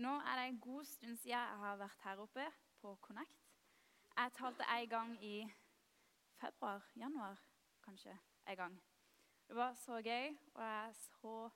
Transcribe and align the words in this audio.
Nå 0.00 0.20
er 0.20 0.36
det 0.36 0.48
en 0.48 0.60
god 0.60 0.84
stund 0.84 1.16
siden 1.16 1.30
jeg 1.30 1.58
har 1.62 1.76
vært 1.76 2.00
her 2.02 2.16
oppe 2.16 2.44
på 2.80 2.94
Connect. 3.00 3.40
Jeg 4.16 4.32
talte 4.32 4.64
en 4.64 4.88
gang 4.88 5.24
i 5.24 5.48
februar, 6.40 6.86
januar 6.96 7.42
kanskje, 7.84 8.18
en 8.48 8.56
gang. 8.56 8.82
Det 9.48 9.56
var 9.56 9.74
så 9.74 9.92
gøy, 9.92 10.38
og 10.54 10.62
jeg 10.62 10.88
er 10.88 10.92
så, 10.92 11.50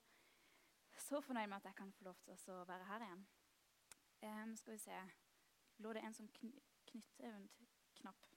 så 0.99 1.21
fornøyd 1.21 1.46
med 1.46 1.57
at 1.57 1.65
jeg 1.65 1.75
kan 1.75 1.93
få 1.93 2.04
lov 2.04 2.21
til 2.45 2.53
å 2.53 2.65
være 2.69 2.85
her 2.85 3.07
igjen. 3.07 3.27
Um, 4.22 4.56
skal 4.56 4.72
vi 4.72 4.79
se 4.79 5.01
Lå 5.79 5.92
det 5.92 6.04
en 6.04 6.15
sånn 6.15 6.29
kn 6.37 6.53
knytteknapp? 6.92 8.31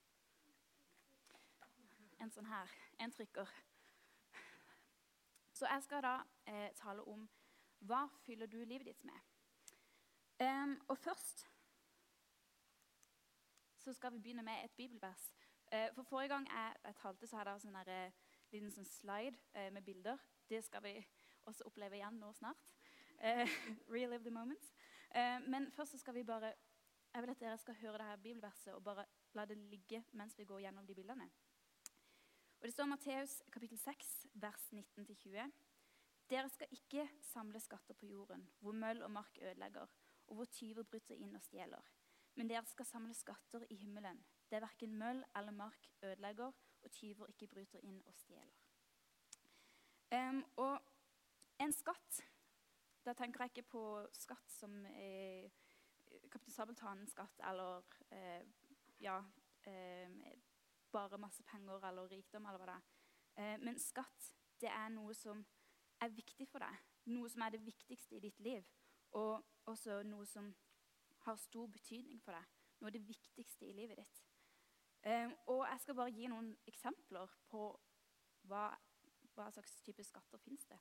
En 2.18 2.32
sånn 2.32 2.48
her. 2.48 2.72
En 2.98 3.12
trykker. 3.12 3.52
Så 5.52 5.68
jeg 5.68 5.82
skal 5.84 6.02
da 6.02 6.20
eh, 6.46 6.70
tale 6.80 7.04
om 7.04 7.28
hva 7.78 8.06
fyller 8.24 8.48
du 8.48 8.64
livet 8.64 8.88
ditt 8.88 9.04
med. 9.04 9.28
Um, 10.40 10.80
og 10.88 10.98
først 10.98 11.48
så 13.76 13.92
skal 13.92 14.12
vi 14.12 14.18
begynne 14.18 14.42
med 14.42 14.64
et 14.64 14.70
bibelvers. 14.70 15.34
Uh, 15.72 15.94
for 15.94 16.02
Forrige 16.02 16.28
gang 16.28 16.48
jeg, 16.48 16.74
jeg 16.84 16.94
talte, 16.94 17.26
så 17.26 17.36
hadde 17.36 17.50
jeg 17.50 17.60
en 17.64 18.06
uh, 18.06 18.12
liten 18.52 18.70
sånn 18.70 18.86
slide 18.86 19.34
uh, 19.56 19.72
med 19.74 19.82
bilder. 19.82 20.22
Det 20.48 20.60
skal 20.64 20.84
vi 20.84 20.94
også 21.50 21.66
oppleve 21.66 21.98
igjen 21.98 22.20
nå 22.22 22.32
snart. 22.32 22.74
relive 23.94 24.22
the 24.22 24.30
moments. 24.30 24.74
men 25.50 25.72
først 25.72 25.92
så 25.92 25.98
skal 25.98 26.14
vi 26.14 26.22
bare 26.22 26.52
Jeg 27.14 27.22
vil 27.22 27.30
at 27.30 27.40
dere 27.40 27.58
skal 27.58 27.74
høre 27.74 27.98
det 27.98 28.04
her 28.04 28.16
bibelverset 28.16 28.74
og 28.74 28.84
bare 28.84 29.04
la 29.34 29.44
det 29.44 29.56
ligge 29.56 30.04
mens 30.12 30.38
vi 30.38 30.44
går 30.44 30.60
gjennom 30.60 30.86
de 30.86 30.94
bildene. 30.94 31.30
Og 32.60 32.66
Det 32.66 32.72
står 32.72 32.86
Matteus 32.86 33.42
kapittel 33.52 33.78
6, 33.78 34.26
vers 34.34 34.68
19-20. 34.72 35.50
Dere 36.30 36.48
skal 36.48 36.66
ikke 36.70 37.08
samle 37.22 37.60
skatter 37.60 37.94
på 37.94 38.06
jorden, 38.06 38.48
hvor 38.60 38.72
møll 38.72 39.02
og 39.02 39.10
mark 39.10 39.38
ødelegger, 39.42 39.86
og 40.28 40.38
hvor 40.38 40.48
tyver 40.52 40.86
bryter 40.86 41.16
inn 41.18 41.34
og 41.36 41.42
stjeler. 41.42 41.90
Men 42.38 42.50
dere 42.50 42.66
skal 42.70 42.86
samle 42.86 43.14
skatter 43.14 43.64
i 43.70 43.76
himmelen, 43.76 44.20
der 44.50 44.62
verken 44.62 44.94
møll 44.98 45.24
eller 45.36 45.50
mark 45.52 45.88
ødelegger, 46.02 46.52
og 46.82 46.90
tyver 46.90 47.26
ikke 47.32 47.48
bryter 47.50 47.82
inn 47.82 48.02
og 48.06 48.14
stjeler. 48.14 48.54
Um, 50.12 50.44
og 50.56 50.78
en 51.60 51.72
skatt 51.72 52.22
Da 53.04 53.12
tenker 53.12 53.42
jeg 53.42 53.50
ikke 53.52 53.70
på 53.72 53.82
skatt 54.16 54.52
som 54.52 54.72
eh, 54.86 55.48
Kaptein 56.28 56.52
Sabeltann-skatt 56.52 57.40
eller 57.48 57.84
eh, 58.12 58.44
ja, 59.00 59.18
eh, 59.68 60.34
bare 60.92 61.18
masse 61.18 61.42
penger 61.42 61.84
eller 61.88 62.10
rikdom 62.10 62.46
eller 62.46 62.60
hva 62.60 62.66
det 62.68 62.74
er. 62.74 62.88
Eh, 63.38 63.56
men 63.64 63.80
skatt 63.80 64.32
det 64.60 64.68
er 64.68 64.90
noe 64.92 65.14
som 65.14 65.40
er 66.04 66.12
viktig 66.14 66.48
for 66.50 66.64
deg. 66.64 66.84
Noe 67.14 67.30
som 67.32 67.44
er 67.46 67.54
det 67.54 67.64
viktigste 67.64 68.18
i 68.18 68.22
ditt 68.26 68.40
liv. 68.44 68.66
Og 69.16 69.44
også 69.68 70.02
noe 70.02 70.26
som 70.26 70.50
har 71.24 71.36
stor 71.36 71.66
betydning 71.72 72.20
for 72.24 72.36
deg. 72.36 72.56
Noe 72.78 72.90
av 72.90 72.94
det 72.94 73.06
viktigste 73.08 73.66
i 73.66 73.74
livet 73.76 73.98
ditt. 74.00 74.22
Um, 75.06 75.34
og 75.54 75.64
jeg 75.68 75.80
skal 75.82 75.96
bare 75.98 76.14
gi 76.14 76.28
noen 76.30 76.52
eksempler 76.66 77.34
på 77.50 77.68
hva, 78.50 78.64
hva 79.36 79.50
slags 79.54 79.78
type 79.86 80.04
skatter 80.04 80.40
fins 80.42 80.66
det. 80.70 80.78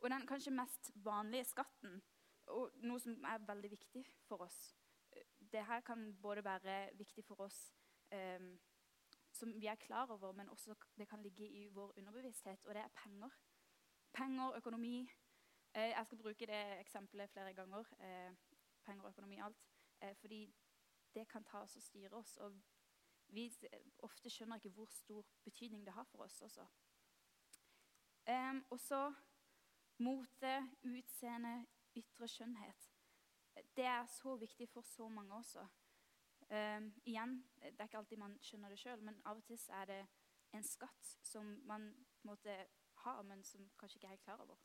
Og 0.00 0.10
den 0.12 0.26
kanskje 0.28 0.54
mest 0.54 0.90
vanlige 1.04 1.48
skatten, 1.50 2.00
og 2.52 2.76
noe 2.86 3.02
som 3.02 3.16
er 3.26 3.42
veldig 3.42 3.70
viktig 3.72 4.04
for 4.28 4.44
oss 4.44 4.58
Det 5.50 5.64
her 5.66 5.80
kan 5.82 6.12
både 6.22 6.44
være 6.44 6.90
viktig 6.94 7.24
for 7.26 7.40
oss 7.42 7.56
um, 8.12 8.52
som 9.32 9.52
vi 9.60 9.66
er 9.66 9.74
klar 9.80 10.10
over, 10.10 10.32
men 10.32 10.48
også 10.48 10.74
det 10.98 11.08
kan 11.08 11.22
ligge 11.22 11.48
i 11.48 11.68
vår 11.68 11.92
underbevissthet, 11.98 12.64
og 12.64 12.74
det 12.74 12.82
er 12.82 12.92
penger. 13.02 13.30
Penger, 14.12 14.56
økonomi. 14.56 15.10
Uh, 15.76 15.82
jeg 15.82 16.06
skal 16.06 16.18
bruke 16.18 16.46
det 16.46 16.80
eksempelet 16.80 17.30
flere 17.30 17.54
ganger. 17.54 17.84
Uh, 18.00 18.36
penger 18.86 19.04
og 19.04 19.08
økonomi 19.08 19.38
alt. 19.38 19.66
Eh, 20.00 20.16
fordi 20.16 20.54
det 21.14 21.28
kan 21.28 21.44
ta 21.44 21.58
oss 21.58 21.76
og 21.76 21.82
styre 21.82 22.16
oss. 22.16 22.36
Og 22.36 22.60
vi 23.28 23.52
ofte 23.98 24.30
skjønner 24.30 24.56
ikke 24.56 24.70
hvor 24.70 24.86
stor 24.86 25.24
betydning 25.44 25.86
det 25.86 25.92
har 25.92 26.04
for 26.04 26.22
oss 26.22 26.40
også. 26.40 26.66
Og 28.70 28.80
så 28.80 29.12
mote, 29.98 30.68
utseende, 30.84 31.66
ytre 31.96 32.28
skjønnhet. 32.28 32.90
Det 33.76 33.84
er 33.84 34.06
så 34.06 34.36
viktig 34.36 34.68
for 34.68 34.80
så 34.80 35.08
mange 35.08 35.34
også. 35.34 35.66
Um, 36.50 36.94
igjen, 37.04 37.44
Det 37.62 37.80
er 37.80 37.84
ikke 37.84 37.98
alltid 37.98 38.16
man 38.16 38.38
skjønner 38.42 38.68
det 38.68 38.78
sjøl, 38.78 39.02
men 39.02 39.22
av 39.24 39.36
og 39.36 39.44
til 39.44 39.58
er 39.68 39.84
det 39.84 40.06
en 40.52 40.62
skatt 40.62 41.16
som 41.22 41.46
man 41.64 42.06
måtte 42.22 42.66
ha, 42.94 43.22
men 43.22 43.44
som 43.44 43.70
kanskje 43.78 43.96
ikke 43.96 44.06
er 44.06 44.10
helt 44.10 44.24
klar 44.24 44.40
over. 44.40 44.56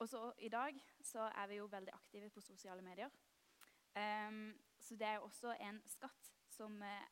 Og 0.00 0.08
så 0.08 0.32
I 0.38 0.48
dag 0.48 0.86
så 1.02 1.20
er 1.20 1.46
vi 1.46 1.54
jo 1.54 1.66
veldig 1.66 1.92
aktive 1.92 2.30
på 2.30 2.40
sosiale 2.40 2.82
medier. 2.82 3.08
Um, 4.28 4.60
så 4.78 4.96
det 4.96 5.06
er 5.06 5.18
også 5.18 5.52
en 5.60 5.82
skatt 5.86 6.32
som 6.48 6.82
uh, 6.82 7.08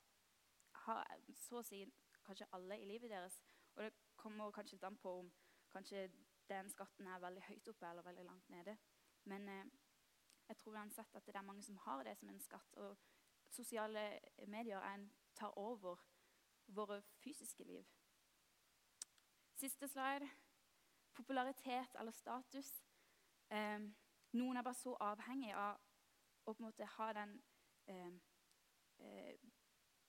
har 0.73 1.05
så 1.35 1.61
å 1.61 1.67
si 1.67 1.83
kanskje 2.25 2.49
alle 2.57 2.79
i 2.81 2.89
livet 2.89 3.11
deres. 3.11 3.37
Og 3.77 3.85
det 3.85 3.93
kommer 4.17 4.55
kanskje 4.57 4.79
litt 4.79 4.89
an 4.89 4.97
på 4.97 5.19
om 5.21 5.29
kanskje 5.73 6.07
den 6.49 6.71
skatten 6.73 7.07
er 7.07 7.21
veldig 7.21 7.45
høyt 7.51 7.69
oppe 7.69 7.91
eller 7.91 8.09
veldig 8.09 8.25
langt 8.25 8.49
nede. 8.49 8.79
Men 9.25 9.49
uh, 9.53 9.69
jeg 10.49 10.57
tror 10.57 10.81
uansett 10.81 11.21
at 11.21 11.27
det 11.27 11.37
er 11.37 11.49
mange 11.51 11.63
som 11.63 11.77
har 11.85 12.09
det 12.09 12.17
som 12.17 12.33
en 12.33 12.41
skatt. 12.41 12.75
Og 12.77 12.97
sosiale 13.53 14.09
medier 14.47 14.81
en, 14.95 15.11
tar 15.37 15.59
over 15.59 16.01
våre 16.67 17.03
fysiske 17.21 17.65
liv. 17.65 17.85
Siste 19.55 19.89
slide 19.89 20.29
popularitet 21.19 21.97
eller 21.99 22.15
status. 22.15 22.71
Eh, 23.51 23.85
noen 24.39 24.57
er 24.57 24.67
bare 24.67 24.79
så 24.79 24.95
avhengig 25.03 25.53
av 25.55 25.79
å 26.45 26.53
på 26.53 26.63
en 26.63 26.69
måte 26.69 26.89
ha 26.95 27.09
den 27.17 27.35
eh, 27.89 29.35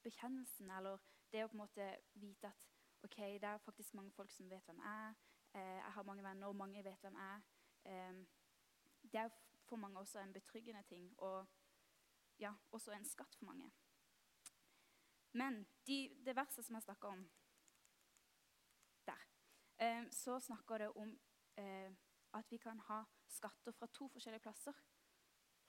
bekjennelsen, 0.03 0.71
eller 0.71 1.01
det 1.33 1.43
å 1.43 1.49
på 1.51 1.57
en 1.57 1.63
måte 1.63 1.89
vite 2.21 2.51
at 2.51 2.67
ok, 3.03 3.17
det 3.41 3.49
er 3.49 3.63
faktisk 3.63 3.95
mange 3.97 4.13
folk 4.15 4.31
som 4.31 4.49
vet 4.51 4.65
hvem 4.67 4.81
jeg 4.83 5.09
er. 5.09 5.17
Eh, 5.55 5.77
jeg 5.79 5.93
har 5.97 6.07
mange 6.07 6.25
venner, 6.25 6.47
og 6.47 6.59
mange 6.59 6.83
vet 6.85 7.05
hvem 7.05 7.17
jeg 7.19 7.41
er. 7.89 8.23
Det 9.09 9.19
er 9.21 9.29
for 9.65 9.79
mange 9.79 9.99
også 9.99 10.19
en 10.19 10.33
betryggende 10.33 10.83
ting, 10.83 11.13
og 11.17 11.47
ja, 12.39 12.53
også 12.71 12.91
en 12.91 13.05
skatt 13.07 13.35
for 13.35 13.45
mange. 13.45 13.71
Men 15.31 15.63
de, 15.87 15.99
det 16.25 16.35
verset 16.35 16.65
som 16.65 16.75
jeg 16.75 16.83
snakker 16.83 17.07
om 17.07 17.27
Eh, 19.09 19.38
så 20.12 20.40
snakker 20.40 20.78
det 20.78 20.90
om 20.95 21.19
eh, 21.57 21.91
at 22.34 22.51
vi 22.51 22.57
kan 22.57 22.79
ha 22.79 23.03
skatter 23.28 23.72
fra 23.72 23.88
to 23.94 24.07
forskjellige 24.07 24.44
plasser. 24.44 24.73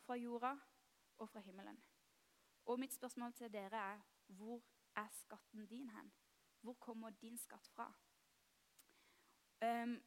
Fra 0.03 0.17
jorda 0.17 0.57
og 1.19 1.29
fra 1.29 1.41
himmelen. 1.41 1.83
Og 2.67 2.81
mitt 2.81 2.95
spørsmål 2.95 3.33
til 3.33 3.53
dere 3.53 3.77
er 3.93 4.01
hvor 4.27 4.63
er 4.97 5.09
skatten 5.13 5.67
din 5.67 5.91
hen? 5.91 6.13
Hvor 6.61 6.75
kommer 6.75 7.11
din 7.11 7.39
skatt 7.39 7.69
fra? 7.69 7.93
Um, 9.65 10.03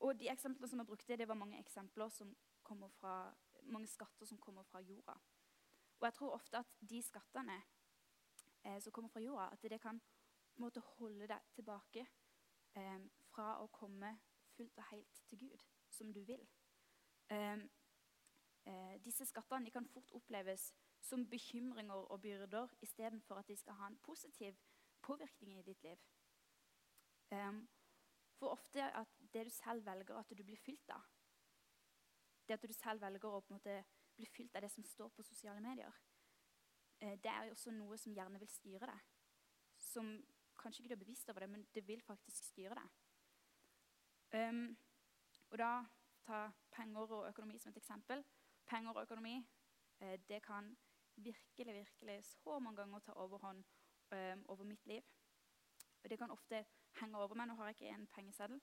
og 0.00 0.18
de 0.20 0.28
eksemplene 0.28 0.68
som 0.68 0.78
jeg 0.78 0.86
brukte, 0.86 1.16
det 1.16 1.28
var 1.28 1.34
mange 1.34 1.58
eksempler 1.58 2.08
som 2.08 2.36
kommer 2.62 2.88
fra, 2.88 3.34
mange 3.62 3.86
skatter 3.86 4.26
som 4.26 4.38
kommer 4.38 4.62
fra 4.62 4.80
jorda. 4.80 5.12
Og 6.00 6.06
jeg 6.06 6.14
tror 6.14 6.34
ofte 6.34 6.58
at 6.58 6.66
de 6.90 7.02
skattene 7.02 7.62
eh, 8.64 8.80
som 8.82 8.92
kommer 8.92 9.08
fra 9.08 9.20
jorda, 9.20 9.48
at 9.52 9.62
det 9.62 9.80
kan 9.80 10.00
måte, 10.56 10.80
holde 10.80 11.28
deg 11.28 11.40
tilbake 11.54 12.06
eh, 12.76 13.00
fra 13.34 13.58
å 13.62 13.70
komme 13.74 14.14
fullt 14.54 14.78
og 14.78 14.88
helt 14.90 15.22
til 15.28 15.38
Gud, 15.46 15.66
som 15.90 16.12
du 16.14 16.22
vil. 16.24 16.46
Eh, 17.30 17.64
eh, 18.70 18.96
disse 19.04 19.26
skattene 19.26 19.70
kan 19.74 19.86
fort 19.90 20.12
oppleves 20.14 20.70
som 21.04 21.26
bekymringer 21.28 21.94
og 22.12 22.20
byrder 22.20 22.68
istedenfor 22.82 23.34
at 23.40 23.48
de 23.48 23.56
skal 23.56 23.76
ha 23.80 23.86
en 23.86 23.98
positiv 24.02 24.56
påvirkning 25.02 25.58
i 25.58 25.62
ditt 25.62 25.82
liv. 25.82 25.96
Um, 27.32 27.68
for 28.38 28.48
ofte 28.48 28.84
at 28.96 29.08
det 29.32 29.44
du 29.44 29.50
selv 29.50 29.86
velger 29.86 30.16
at 30.16 30.32
du 30.38 30.44
blir 30.44 30.56
fylt 30.56 30.90
av, 30.90 31.02
det 32.48 32.54
at 32.54 32.62
du 32.68 32.72
selv 32.72 33.00
velger 33.00 33.28
å 33.28 33.42
bli 33.48 34.26
fylt 34.26 34.56
av 34.56 34.62
det 34.62 34.70
som 34.72 34.84
står 34.84 35.08
på 35.08 35.22
sosiale 35.22 35.60
medier, 35.60 35.92
uh, 37.02 37.16
det 37.16 37.32
er 37.32 37.50
også 37.50 37.72
noe 37.72 37.98
som 37.98 38.14
gjerne 38.16 38.40
vil 38.40 38.52
styre 38.52 38.88
deg. 38.88 39.10
Som 39.80 40.14
kanskje 40.60 40.82
ikke 40.82 40.94
du 40.94 40.96
er 40.96 41.04
bevisst 41.04 41.28
over 41.30 41.44
det, 41.44 41.50
men 41.50 41.66
det 41.74 41.84
vil 41.88 42.02
faktisk 42.02 42.52
styre 42.52 42.78
deg. 42.78 43.00
Um, 44.34 44.76
og 45.50 45.58
da 45.58 45.84
ta 46.26 46.50
penger 46.72 47.00
og 47.00 47.28
økonomi 47.28 47.58
som 47.58 47.70
et 47.70 47.76
eksempel. 47.76 48.24
Penger 48.66 48.92
og 48.92 49.02
økonomi 49.02 49.36
eh, 50.00 50.18
det 50.28 50.42
kan 50.42 50.76
virkelig 51.16 51.74
virkelig 51.74 52.24
så 52.24 52.58
mange 52.58 52.76
ganger 52.76 52.98
ta 52.98 53.12
overhånd 53.12 53.64
um, 54.12 54.44
over 54.48 54.64
mitt 54.64 54.86
liv. 54.86 55.02
Og 56.04 56.10
Det 56.10 56.18
kan 56.18 56.30
ofte 56.30 56.64
henge 57.00 57.18
over 57.18 57.34
meg. 57.34 57.46
Nå 57.46 57.54
har 57.54 57.64
jeg 57.64 57.74
ikke 57.74 57.94
en 57.94 58.06
pengeseddel. 58.06 58.60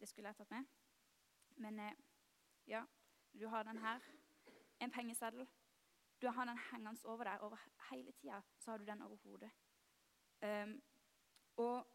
Det 0.00 0.08
skulle 0.08 0.28
jeg 0.28 0.36
tatt 0.36 0.50
med. 0.50 0.64
Men 1.56 1.80
eh, 1.80 1.92
ja, 2.66 2.84
du 3.40 3.48
har 3.48 3.62
den 3.62 3.78
her. 3.78 4.00
En 4.80 4.90
pengeseddel. 4.90 5.48
Du 6.22 6.28
har 6.28 6.44
den 6.44 6.58
hengende 6.70 7.00
over 7.04 7.24
deg 7.24 7.40
over 7.40 7.56
hele 7.90 8.12
tida. 8.12 8.42
Så 8.58 8.70
har 8.70 8.78
du 8.78 8.84
den 8.84 9.02
over 9.02 9.16
hodet. 9.16 9.50
Um, 10.42 10.82
og 11.56 11.86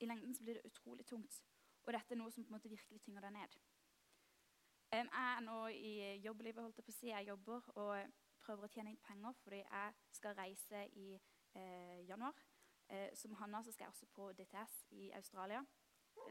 i 0.00 0.06
lengden 0.06 0.34
så 0.34 0.42
blir 0.42 0.54
det 0.54 0.62
utrolig 0.64 1.06
tungt. 1.06 1.44
Og 1.84 1.92
dette 1.92 2.14
er 2.14 2.20
noe 2.20 2.32
som 2.32 2.44
på 2.44 2.52
en 2.52 2.56
måte 2.56 2.70
virkelig 2.72 3.00
tynger 3.04 3.26
deg 3.26 3.34
ned. 3.36 3.56
Jeg 4.94 5.08
er 5.10 5.40
nå 5.42 5.58
i 5.74 5.92
jobblivet, 6.22 6.62
holdt 6.62 6.78
jeg 6.78 6.86
på 6.86 6.92
å 6.94 6.96
si. 6.96 7.08
Jeg 7.10 7.28
jobber 7.28 7.70
og 7.82 8.18
prøver 8.44 8.66
å 8.66 8.72
tjene 8.72 8.92
inn 8.92 9.00
penger 9.02 9.34
fordi 9.42 9.62
jeg 9.62 9.94
skal 10.14 10.36
reise 10.38 10.84
i 11.00 11.06
eh, 11.16 12.04
januar. 12.08 12.36
Eh, 12.88 13.08
som 13.16 13.34
Hanna 13.40 13.62
så 13.64 13.72
skal 13.72 13.88
jeg 13.88 13.94
også 13.94 14.10
på 14.14 14.30
DTS 14.38 14.76
i 15.00 15.10
Australia. 15.18 15.64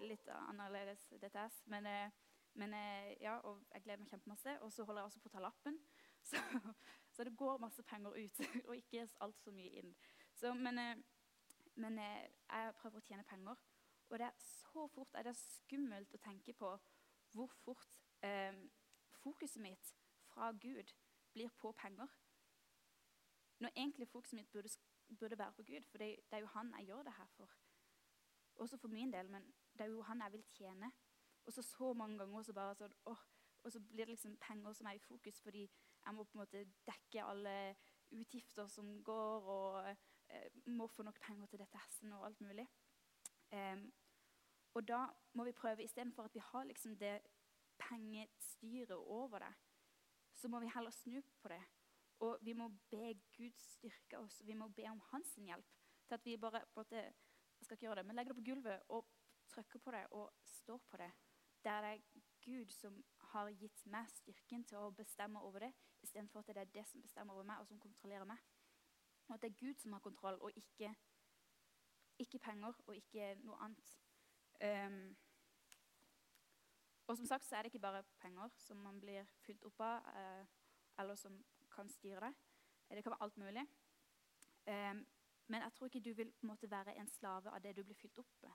Litt 0.07 0.29
annerledes 0.31 1.09
DTS, 1.21 1.63
men, 1.73 1.89
eh, 1.89 2.13
men 2.57 2.73
eh, 2.77 3.13
ja, 3.21 3.35
og 3.43 3.65
jeg 3.73 3.83
gleder 3.83 4.05
meg 4.05 4.13
kjempemasse. 4.13 4.55
Og 4.61 4.71
så 4.71 4.85
holder 4.87 5.03
jeg 5.03 5.11
også 5.11 5.23
på 5.25 5.33
å 5.33 5.37
ta 5.37 5.45
lappen. 5.49 5.79
Så, 6.23 6.39
så 7.11 7.23
det 7.27 7.33
går 7.35 7.57
masse 7.59 7.83
penger 7.83 8.13
ut, 8.15 8.37
og 8.69 8.77
ikke 8.77 9.01
altfor 9.25 9.51
mye 9.51 9.81
inn. 9.81 9.89
Så, 10.39 10.53
men 10.55 10.79
eh, 10.79 11.01
men 11.75 11.97
eh, 11.99 12.25
jeg 12.49 12.73
prøver 12.81 13.01
å 13.01 13.07
tjene 13.07 13.25
penger. 13.27 13.61
Og 14.09 14.19
det 14.19 14.25
er 14.25 14.31
så 14.37 14.87
fort 14.87 15.15
er 15.15 15.27
det 15.27 15.35
skummelt 15.37 16.13
å 16.13 16.21
tenke 16.21 16.53
på 16.53 16.71
hvor 17.33 17.53
fort 17.63 17.89
eh, 18.25 18.55
fokuset 19.23 19.61
mitt 19.61 19.93
fra 20.29 20.51
Gud 20.51 20.93
blir 21.33 21.49
på 21.57 21.71
penger. 21.71 22.07
Når 23.59 23.69
egentlig 23.75 24.07
fokuset 24.07 24.37
mitt 24.37 24.51
burde, 24.51 24.69
burde 25.19 25.37
være 25.37 25.53
på 25.53 25.63
Gud, 25.63 25.85
for 25.89 25.97
det, 25.97 26.15
det, 26.29 26.37
er 26.37 26.45
jo 26.45 26.51
han 26.53 26.73
jeg 26.77 26.85
gjør 26.85 27.03
det 27.03 27.13
her 27.17 27.29
for. 27.37 27.55
Også 28.55 28.77
for 28.77 28.87
min 28.87 29.13
del, 29.13 29.29
men 29.29 29.45
det 29.73 29.81
er 29.81 29.85
jo 29.85 30.01
han 30.01 30.21
jeg 30.21 30.31
vil 30.31 30.43
tjene. 30.57 30.91
Og 31.45 31.53
så 31.53 31.61
så 31.61 31.93
mange 31.93 32.17
ganger 32.17 32.43
så 32.43 32.53
bare 32.53 32.75
sånn, 32.75 32.97
åh, 33.05 33.29
Og 33.63 33.71
så 33.71 33.79
blir 33.79 34.03
det 34.03 34.11
liksom 34.11 34.33
penger 34.43 34.73
som 34.75 34.87
er 34.87 34.97
i 34.97 34.99
fokus, 34.99 35.37
fordi 35.41 35.61
jeg 36.05 36.13
må 36.13 36.23
på 36.23 36.35
en 36.35 36.41
måte 36.41 36.65
dekke 36.83 37.23
alle 37.23 37.75
utgifter 38.11 38.67
som 38.67 38.89
går, 39.03 39.45
og 39.53 39.95
eh, 40.29 40.49
må 40.65 40.87
få 40.87 41.03
nok 41.03 41.21
penger 41.23 41.47
til 41.47 41.61
dette 41.61 41.79
hesten 41.79 42.11
og 42.13 42.25
alt 42.25 42.41
mulig. 42.41 42.67
Um, 43.53 43.93
og 44.73 44.87
da 44.87 45.05
må 45.33 45.43
vi 45.43 45.51
prøve, 45.51 45.83
istedenfor 45.83 46.23
at 46.23 46.33
vi 46.33 46.41
har 46.43 46.63
liksom 46.63 46.97
det 46.97 47.19
pengestyret 47.79 48.97
over 48.97 49.39
det, 49.39 49.53
så 50.33 50.47
må 50.47 50.59
vi 50.59 50.71
heller 50.75 50.91
snu 50.91 51.21
på 51.41 51.47
det. 51.47 51.61
Og 52.19 52.37
vi 52.41 52.53
må 52.53 52.69
be 52.89 53.13
Gud 53.37 53.51
styrke 53.57 54.17
oss. 54.17 54.41
Vi 54.45 54.53
må 54.53 54.67
be 54.67 54.89
om 54.89 55.01
hans 55.11 55.35
hjelp 55.35 55.65
til 56.07 56.13
at 56.13 56.25
vi 56.25 56.37
bare 56.37 56.61
måte, 56.75 56.95
jeg 56.95 57.65
skal 57.65 57.75
ikke 57.75 57.85
gjøre 57.85 57.95
det, 57.95 58.05
men 58.05 58.15
legger 58.15 58.33
det 58.33 58.41
på 58.41 58.51
gulvet 58.51 58.81
og 58.89 59.07
trykker 59.49 59.79
på 59.79 59.91
det 59.91 60.05
og 60.11 60.33
står 60.43 60.77
på 60.89 60.97
det. 60.97 61.11
Der 61.63 61.81
det 61.81 61.89
er 61.89 61.99
Gud 62.45 62.71
som 62.71 63.03
har 63.31 63.49
gitt 63.49 63.85
meg 63.85 64.09
styrken 64.11 64.65
til 64.67 64.77
å 64.77 64.91
bestemme 64.91 65.39
over 65.39 65.59
det, 65.59 65.71
istedenfor 66.03 66.39
at 66.39 66.47
det 66.47 66.57
er 66.57 66.73
det 66.73 66.87
som 66.87 67.01
bestemmer 67.01 67.33
over 67.33 67.47
meg, 67.47 67.59
og 67.59 67.67
som 67.67 67.79
kontrollerer 67.79 68.27
meg. 68.27 68.41
Og 69.27 69.35
at 69.35 69.41
det 69.41 69.51
er 69.51 69.59
Gud 69.61 69.79
som 69.79 69.93
har 69.93 70.03
kontroll, 70.03 70.41
og 70.41 70.51
ikke, 70.59 70.91
ikke 72.19 72.39
penger 72.39 72.73
og 72.87 72.95
ikke 72.95 73.35
noe 73.43 73.57
annet. 73.65 73.93
Um, 74.63 75.15
og 77.07 77.17
som 77.17 77.25
sagt 77.25 77.45
så 77.45 77.55
er 77.55 77.61
det 77.61 77.73
ikke 77.73 77.79
bare 77.79 78.03
penger 78.21 78.49
som 78.57 78.77
man 78.77 78.99
blir 78.99 79.25
fylt 79.45 79.63
opp 79.63 79.79
av, 79.79 80.05
uh, 80.15 80.45
eller 80.99 81.15
som 81.15 81.43
kan 81.75 81.89
styre 81.89 82.19
deg. 82.19 82.33
Det 82.89 83.03
kan 83.03 83.11
være 83.11 83.23
alt 83.23 83.37
mulig. 83.37 83.65
Um, 84.67 85.05
men 85.47 85.61
jeg 85.61 85.73
tror 85.73 85.85
ikke 85.85 85.99
du 85.99 86.13
vil 86.13 86.31
på 86.31 86.67
være 86.67 86.95
en 86.95 87.07
slave 87.07 87.49
av 87.49 87.63
det 87.63 87.75
du 87.75 87.83
blir 87.83 87.95
fylt 87.95 88.19
opp 88.19 88.41
med. 88.41 88.51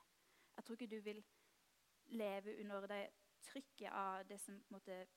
Jeg 0.55 0.65
tror 0.65 0.75
ikke 0.75 0.95
du 0.95 1.01
vil 1.01 1.23
leve 2.05 2.59
under 2.61 2.87
det 2.87 3.09
trykket 3.41 3.91
av 3.91 4.25
det 4.29 4.39
som 4.41 4.63
måte, 4.69 5.07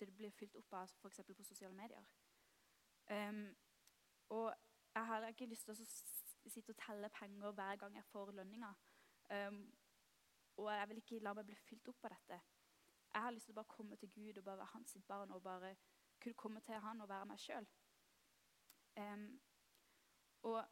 det 0.00 0.08
du 0.08 0.12
blir 0.12 0.30
fylt 0.30 0.56
opp 0.56 0.72
av 0.72 0.90
f.eks. 1.02 1.20
på 1.36 1.44
sosiale 1.44 1.74
medier. 1.74 2.04
Um, 3.10 3.56
og 4.28 4.54
jeg 4.94 5.06
har 5.06 5.26
ikke 5.26 5.46
lyst 5.46 5.64
til 5.64 5.72
å 5.72 5.86
sitte 6.52 6.74
og 6.74 6.80
telle 6.86 7.08
penger 7.14 7.52
hver 7.52 7.76
gang 7.80 7.96
jeg 7.96 8.04
får 8.10 8.32
lønninga. 8.36 8.72
Um, 9.30 9.62
og 10.56 10.70
jeg 10.72 10.88
vil 10.88 11.00
ikke 11.02 11.18
la 11.24 11.32
meg 11.34 11.48
bli 11.48 11.56
fylt 11.56 11.88
opp 11.88 12.04
av 12.04 12.14
dette. 12.14 12.40
Jeg 13.14 13.22
har 13.22 13.34
lyst 13.34 13.48
til 13.48 13.54
å 13.54 13.60
bare 13.60 13.72
komme 13.76 13.96
til 13.96 14.10
Gud 14.10 14.38
og 14.38 14.44
bare 14.44 14.62
være 14.62 14.74
hans 14.74 14.96
barn 15.08 15.32
og 15.32 15.42
bare 15.42 15.74
kunne 16.20 16.34
komme 16.34 16.60
til 16.60 16.80
han 16.82 17.00
og 17.00 17.08
være 17.08 17.26
meg 17.30 17.40
sjøl. 17.40 17.66
Um, 18.98 19.28
og 20.42 20.64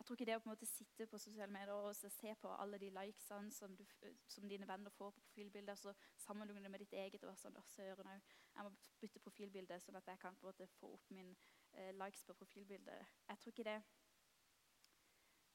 jeg 0.00 0.06
tror 0.06 0.16
ikke 0.16 0.26
det 0.30 0.36
å 0.38 0.40
på 0.40 0.48
en 0.48 0.54
måte 0.54 0.66
sitte 0.66 1.06
på 1.12 1.18
sosiale 1.20 1.52
medier 1.52 1.76
og 1.76 1.90
se 1.94 2.30
på 2.40 2.52
alle 2.62 2.78
de 2.80 2.88
likesene 2.96 3.52
som, 3.52 3.74
du, 3.76 3.84
som 4.32 4.46
dine 4.48 4.68
venner 4.68 4.92
får 4.96 5.10
på 5.12 5.20
profilbilder, 5.26 5.76
så 5.76 5.92
sammenligne 6.24 6.62
det 6.64 6.70
med 6.72 6.80
ditt 6.80 6.94
eget 6.96 7.26
og 7.28 7.36
sånn, 7.36 7.58
søren 7.68 8.08
Jeg 8.08 8.64
må 8.64 8.70
bytte 9.02 9.20
profilbilde, 9.20 9.76
sånn 9.84 10.00
at 10.00 10.08
jeg 10.08 10.22
kan 10.22 10.38
på 10.40 10.46
en 10.46 10.54
måte 10.54 10.68
få 10.78 10.94
opp 10.96 11.12
min 11.12 11.34
eh, 11.74 11.92
likes 12.00 12.24
på 12.24 12.38
profilbildet. 12.40 13.12
Jeg 13.28 13.42
tror 13.42 13.52
ikke 13.52 13.68
det, 13.68 13.76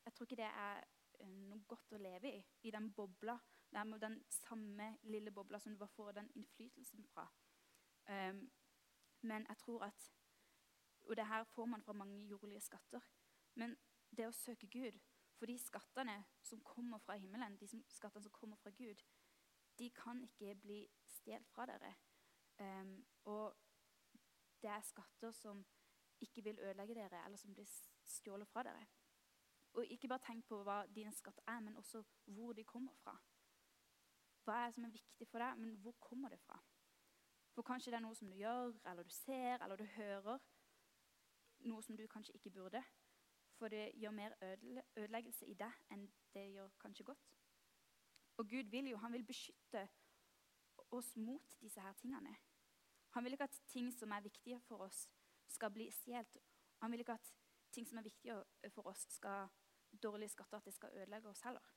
jeg 0.06 0.14
tror 0.14 0.26
ikke 0.26 0.42
det 0.42 0.52
er 0.52 0.84
eh, 1.20 1.30
noe 1.50 1.64
godt 1.68 1.96
å 1.96 2.02
leve 2.02 2.32
i, 2.38 2.44
i 2.68 2.72
den 2.72 2.92
bobla. 2.94 3.38
med 3.72 4.00
den 4.00 4.24
samme 4.30 4.98
lille 5.04 5.32
bobla 5.32 5.60
som 5.60 5.72
du 5.72 5.78
bare 5.78 5.96
får 5.96 6.12
den 6.12 6.30
innflytelsen 6.36 7.06
fra. 7.06 7.28
Um, 8.10 8.52
men 9.22 9.46
jeg 9.50 9.58
tror 9.58 9.84
at 9.84 10.12
Og 11.06 11.16
det 11.18 11.28
her 11.28 11.44
får 11.44 11.66
man 11.66 11.84
fra 11.84 11.94
mange 11.94 12.26
jordlige 12.26 12.62
skatter. 12.62 13.02
Men 13.54 13.76
det 14.18 14.28
å 14.28 14.32
søke 14.32 14.68
Gud. 14.68 14.98
For 15.38 15.46
de 15.46 15.58
skattene 15.60 16.24
som 16.42 16.62
kommer 16.64 16.98
fra 16.98 17.18
himmelen, 17.18 17.58
de 17.58 17.68
skattene 17.90 18.24
som 18.24 18.32
kommer 18.32 18.58
fra 18.58 18.72
Gud, 18.72 19.04
de 19.80 19.90
kan 19.90 20.24
ikke 20.24 20.56
bli 20.56 20.80
stjålet 21.06 21.48
fra 21.52 21.66
dere. 21.66 21.94
Um, 22.60 23.06
og 23.26 23.56
det 24.62 24.70
er 24.70 24.82
skatter 24.82 25.32
som 25.32 25.66
ikke 26.22 26.42
vil 26.44 26.60
ødelegge 26.60 26.96
dere, 26.96 27.26
eller 27.26 27.38
som 27.38 27.54
blir 27.54 27.70
stjålet 28.06 28.48
fra 28.48 28.64
dere. 28.64 28.88
Og 29.76 29.86
ikke 29.92 30.08
bare 30.08 30.24
tenk 30.24 30.46
på 30.48 30.62
hva 30.64 30.86
dine 30.96 31.12
skatter 31.12 31.44
er, 31.52 31.60
men 31.60 31.76
også 31.76 32.04
hvor 32.26 32.54
de 32.54 32.64
kommer 32.64 32.94
fra. 33.04 33.16
Hva 34.46 34.60
er 34.62 34.70
det 34.70 34.76
som 34.78 34.86
er 34.88 34.94
viktig 34.94 35.28
for 35.28 35.44
deg, 35.44 35.58
men 35.60 35.76
hvor 35.84 35.96
kommer 36.00 36.30
det 36.30 36.40
fra? 36.40 36.60
For 37.56 37.64
kanskje 37.64 37.92
det 37.92 37.98
er 37.98 38.06
noe 38.06 38.16
som 38.16 38.30
du 38.32 38.38
gjør, 38.38 38.74
eller 38.86 39.04
du 39.04 39.12
ser, 39.12 39.64
eller 39.64 39.76
du 39.76 39.86
hører. 39.96 40.40
Noe 41.66 41.84
som 41.84 41.98
du 41.98 42.06
kanskje 42.08 42.36
ikke 42.36 42.52
burde. 42.56 42.84
For 43.58 43.72
det 43.72 43.92
gjør 43.96 44.12
mer 44.12 44.36
ødeleggelse 44.44 45.48
i 45.48 45.56
deg 45.60 45.92
enn 45.92 46.08
det 46.36 46.46
gjør 46.56 46.74
kanskje 46.80 47.08
godt. 47.12 47.36
Og 48.38 48.50
Gud 48.52 48.72
vil 48.72 48.90
jo, 48.92 48.98
han 48.98 49.14
vil 49.14 49.24
beskytte 49.24 49.88
oss 50.92 51.16
mot 51.16 51.56
disse 51.62 51.82
her 51.82 51.94
tingene. 51.94 52.36
Han 53.16 53.24
vil 53.24 53.32
ikke 53.32 53.48
at 53.48 53.62
ting 53.68 53.94
som 53.96 54.12
er 54.12 54.22
viktige 54.22 54.60
for 54.68 54.84
oss, 54.88 55.08
skal 55.48 55.72
bli 55.72 55.88
stjålet. 55.92 56.38
Han 56.84 56.92
vil 56.92 57.00
ikke 57.00 57.16
at 57.16 57.34
ting 57.72 57.88
som 57.88 57.98
er 57.98 58.04
viktige 58.04 58.44
for 58.70 58.88
oss, 58.92 59.08
skal 59.10 59.48
dårlige 60.04 60.30
skatter, 60.30 60.58
at 60.58 60.66
det 60.66 60.74
skal 60.74 60.94
ødelegge 60.94 61.30
oss 61.30 61.42
heller. 61.42 61.74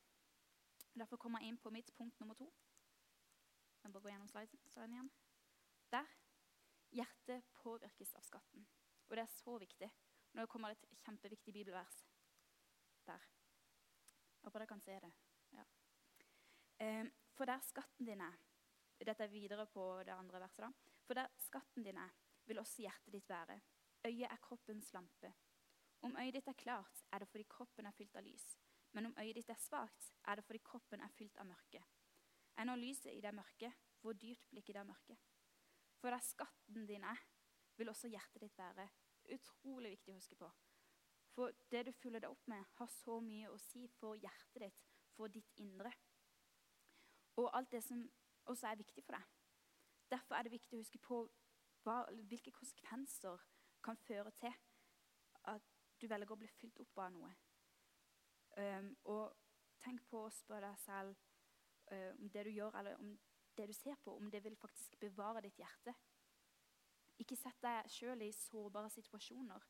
Derfor 0.93 1.17
kommer 1.17 1.39
jeg 1.39 1.53
inn 1.53 1.61
på 1.61 1.71
mitt 1.73 1.91
punkt 1.95 2.19
nummer 2.19 2.35
to. 2.35 2.49
Jeg 3.83 3.93
bare 3.93 4.03
gå 4.03 4.09
gjennom 4.09 4.27
sliden 4.29 4.93
igjen. 4.93 5.11
Der. 5.91 6.07
Hjertet 6.89 7.45
påvirkes 7.53 8.15
av 8.17 8.25
skatten. 8.25 8.65
Og 9.09 9.15
det 9.15 9.23
er 9.23 9.33
så 9.33 9.57
viktig. 9.61 9.89
Nå 10.37 10.45
kommer 10.49 10.73
det 10.73 10.79
et 10.83 11.03
kjempeviktig 11.05 11.53
bibelvers 11.53 11.99
der. 13.05 13.25
Jeg 14.39 14.47
håper 14.47 14.63
dere 14.63 14.69
kan 14.69 14.81
se 14.81 14.97
det. 15.03 15.11
Ja. 15.53 15.65
Eh, 16.85 17.05
for 17.37 17.49
der 17.49 17.65
skatten 17.65 18.05
din 18.05 18.21
er 18.21 18.37
Dette 18.99 19.23
er 19.23 19.31
videre 19.31 19.63
på 19.71 20.03
det 20.03 20.11
andre 20.11 20.39
verset. 20.39 20.59
da. 20.59 20.71
For 21.07 21.13
der 21.13 21.27
skatten 21.37 21.83
din 21.83 21.97
er, 21.97 22.09
vil 22.45 22.59
også 22.59 22.81
hjertet 22.81 23.13
ditt 23.13 23.29
være. 23.29 23.61
Øyet 24.05 24.27
er 24.31 24.41
kroppens 24.41 24.93
lampe. 24.93 25.33
Om 26.01 26.15
øyet 26.15 26.33
ditt 26.33 26.47
er 26.47 26.53
klart, 26.53 27.03
er 27.11 27.19
det 27.19 27.27
fordi 27.27 27.45
kroppen 27.49 27.85
er 27.85 27.95
fylt 27.95 28.15
av 28.15 28.23
lys. 28.23 28.45
Men 28.91 29.05
om 29.05 29.17
øyet 29.19 29.35
ditt 29.35 29.49
er 29.49 29.59
svakt, 29.59 30.13
er 30.27 30.35
det 30.35 30.45
fordi 30.45 30.61
kroppen 30.63 31.01
er 31.01 31.11
fylt 31.17 31.37
av 31.37 31.45
mørke. 31.45 31.83
Er 32.57 32.67
nå 32.67 32.75
lyset 32.75 33.11
i 33.13 33.21
det 33.21 33.33
mørke, 33.35 33.73
hvor 34.01 34.13
dypt 34.13 34.49
blikket 34.49 34.75
det 34.75 34.85
mørke? 34.87 35.17
For 35.99 36.09
der 36.09 36.23
skatten 36.23 36.87
din 36.87 37.03
er, 37.03 37.19
vil 37.77 37.89
også 37.89 38.07
hjertet 38.07 38.41
ditt 38.41 38.57
være 38.57 38.87
utrolig 39.35 39.91
viktig 39.91 40.13
å 40.13 40.17
huske 40.17 40.37
på. 40.39 40.49
For 41.35 41.53
det 41.71 41.85
du 41.87 41.91
fyller 41.95 42.23
deg 42.23 42.31
opp 42.31 42.47
med, 42.51 42.63
har 42.79 42.89
så 42.91 43.19
mye 43.23 43.51
å 43.51 43.59
si 43.61 43.85
for 43.99 44.17
hjertet 44.19 44.63
ditt, 44.65 44.87
for 45.15 45.31
ditt 45.31 45.59
indre. 45.61 45.91
Og 47.39 47.51
alt 47.55 47.71
det 47.71 47.83
som 47.85 48.01
også 48.49 48.71
er 48.71 48.79
viktig 48.79 49.03
for 49.05 49.15
deg. 49.15 49.27
Derfor 50.09 50.35
er 50.35 50.47
det 50.47 50.55
viktig 50.55 50.75
å 50.75 50.81
huske 50.81 50.99
på 51.03 51.21
hva, 51.85 52.01
hvilke 52.27 52.51
konsekvenser 52.51 53.43
kan 53.85 53.99
føre 54.07 54.33
til 54.39 54.55
du 56.01 56.07
velger 56.07 56.31
å 56.31 56.39
bli 56.39 56.49
fylt 56.59 56.79
opp 56.83 57.01
av 57.03 57.11
noe. 57.13 57.31
Um, 58.57 58.93
og 59.11 59.35
tenk 59.83 60.03
på 60.09 60.25
å 60.25 60.31
spørre 60.33 60.71
deg 60.71 60.79
selv 60.83 61.15
uh, 61.91 62.11
om 62.17 62.29
det 62.33 62.45
du 62.47 62.51
gjør, 62.51 62.75
eller 62.79 62.99
om 62.99 63.13
det 63.57 63.67
du 63.69 63.73
ser 63.73 63.99
på, 64.03 64.15
om 64.15 64.31
det 64.31 64.43
vil 64.43 64.55
faktisk 64.59 64.95
bevare 64.99 65.43
ditt 65.45 65.59
hjerte. 65.59 65.93
Ikke 67.19 67.35
sett 67.35 67.59
deg 67.63 67.89
sjøl 67.91 68.23
i 68.23 68.31
sårbare 68.35 68.91
situasjoner. 68.93 69.65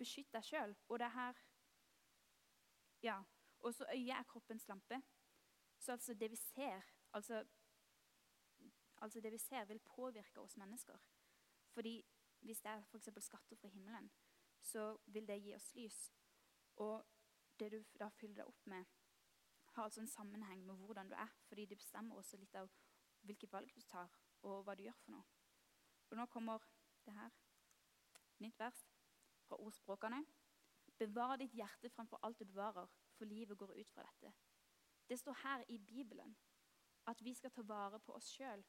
Beskytt 0.00 0.32
deg 0.32 0.44
sjøl. 0.44 0.76
Og 0.88 1.00
det 1.02 1.12
her 1.12 1.44
Ja. 3.04 3.22
Også 3.60 3.86
øyet 3.88 4.12
er 4.14 4.24
kroppens 4.28 4.68
lampe. 4.68 5.00
Så 5.78 5.92
altså 5.92 6.14
det 6.14 6.30
vi 6.30 6.36
ser, 6.36 6.82
altså, 7.12 7.44
altså 8.98 9.20
det 9.20 9.32
vi 9.32 9.38
ser, 9.38 9.64
vil 9.64 9.78
påvirke 9.78 10.40
oss 10.40 10.56
mennesker. 10.56 10.98
Fordi 11.72 12.04
hvis 12.40 12.60
det 12.60 12.70
er 12.70 12.82
f.eks. 12.82 13.08
skatter 13.18 13.56
fra 13.56 13.68
himmelen, 13.68 14.10
så 14.66 14.96
vil 15.06 15.28
det 15.28 15.38
gi 15.42 15.54
oss 15.54 15.72
lys. 15.78 15.98
Og 16.82 17.04
det 17.60 17.70
du 17.72 17.78
da 18.00 18.08
fyller 18.18 18.42
deg 18.42 18.50
opp 18.50 18.66
med, 18.66 18.84
har 19.76 19.84
altså 19.84 20.00
en 20.02 20.10
sammenheng 20.10 20.64
med 20.66 20.74
hvordan 20.74 21.08
du 21.08 21.14
er. 21.14 21.32
Fordi 21.48 21.66
det 21.66 21.78
bestemmer 21.78 22.16
også 22.16 22.36
litt 22.40 22.54
av 22.54 22.70
hvilke 23.26 23.48
valg 23.52 23.72
du 23.74 23.82
tar, 23.82 24.12
og 24.42 24.64
hva 24.64 24.74
du 24.74 24.84
gjør 24.86 24.98
for 25.02 25.16
noe. 25.16 25.24
Og 26.10 26.18
nå 26.18 26.26
kommer 26.32 26.66
det 27.06 27.14
her. 27.14 27.32
Nytt 28.38 28.58
vers 28.58 28.82
fra 29.48 29.58
ordspråkene. 29.62 30.22
Bevar 30.98 31.36
ditt 31.40 31.54
hjerte 31.54 31.90
fremfor 31.92 32.20
alt 32.22 32.38
du 32.38 32.44
bevarer, 32.44 32.88
for 33.16 33.28
livet 33.28 33.58
går 33.58 33.74
ut 33.80 33.90
fra 33.92 34.04
dette. 34.06 34.32
Det 35.08 35.18
står 35.18 35.40
her 35.42 35.64
i 35.68 35.78
Bibelen 35.78 36.36
at 37.06 37.22
vi 37.24 37.34
skal 37.34 37.52
ta 37.54 37.62
vare 37.62 38.00
på 38.02 38.14
oss 38.18 38.28
sjøl 38.34 38.64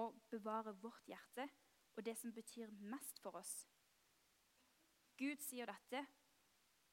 og 0.00 0.18
bevare 0.30 0.74
vårt 0.82 1.06
hjerte 1.08 1.48
og 1.96 2.04
det 2.04 2.16
som 2.18 2.32
betyr 2.34 2.70
mest 2.70 3.20
for 3.22 3.38
oss. 3.38 3.66
Gud 5.18 5.42
sier 5.42 5.66
dette, 5.70 6.06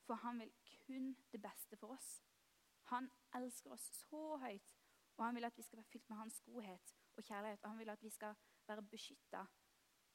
for 0.06 0.20
han 0.22 0.40
vil 0.40 0.52
kun 0.86 1.16
det 1.32 1.42
beste 1.42 1.78
for 1.78 1.96
oss. 1.96 2.10
Han 2.92 3.10
elsker 3.36 3.72
oss 3.72 3.86
så 4.02 4.38
høyt, 4.42 4.76
og 5.18 5.26
han 5.26 5.36
vil 5.36 5.48
at 5.48 5.58
vi 5.58 5.64
skal 5.64 5.78
være 5.78 5.92
fylt 5.92 6.10
med 6.10 6.18
hans 6.18 6.42
godhet 6.46 6.96
og 7.16 7.24
kjærlighet. 7.24 7.64
Og 7.64 7.70
han 7.70 7.80
vil 7.80 7.90
at 7.90 8.04
vi 8.04 8.10
skal 8.10 8.36
være 8.68 8.84
beskytta 8.84 9.46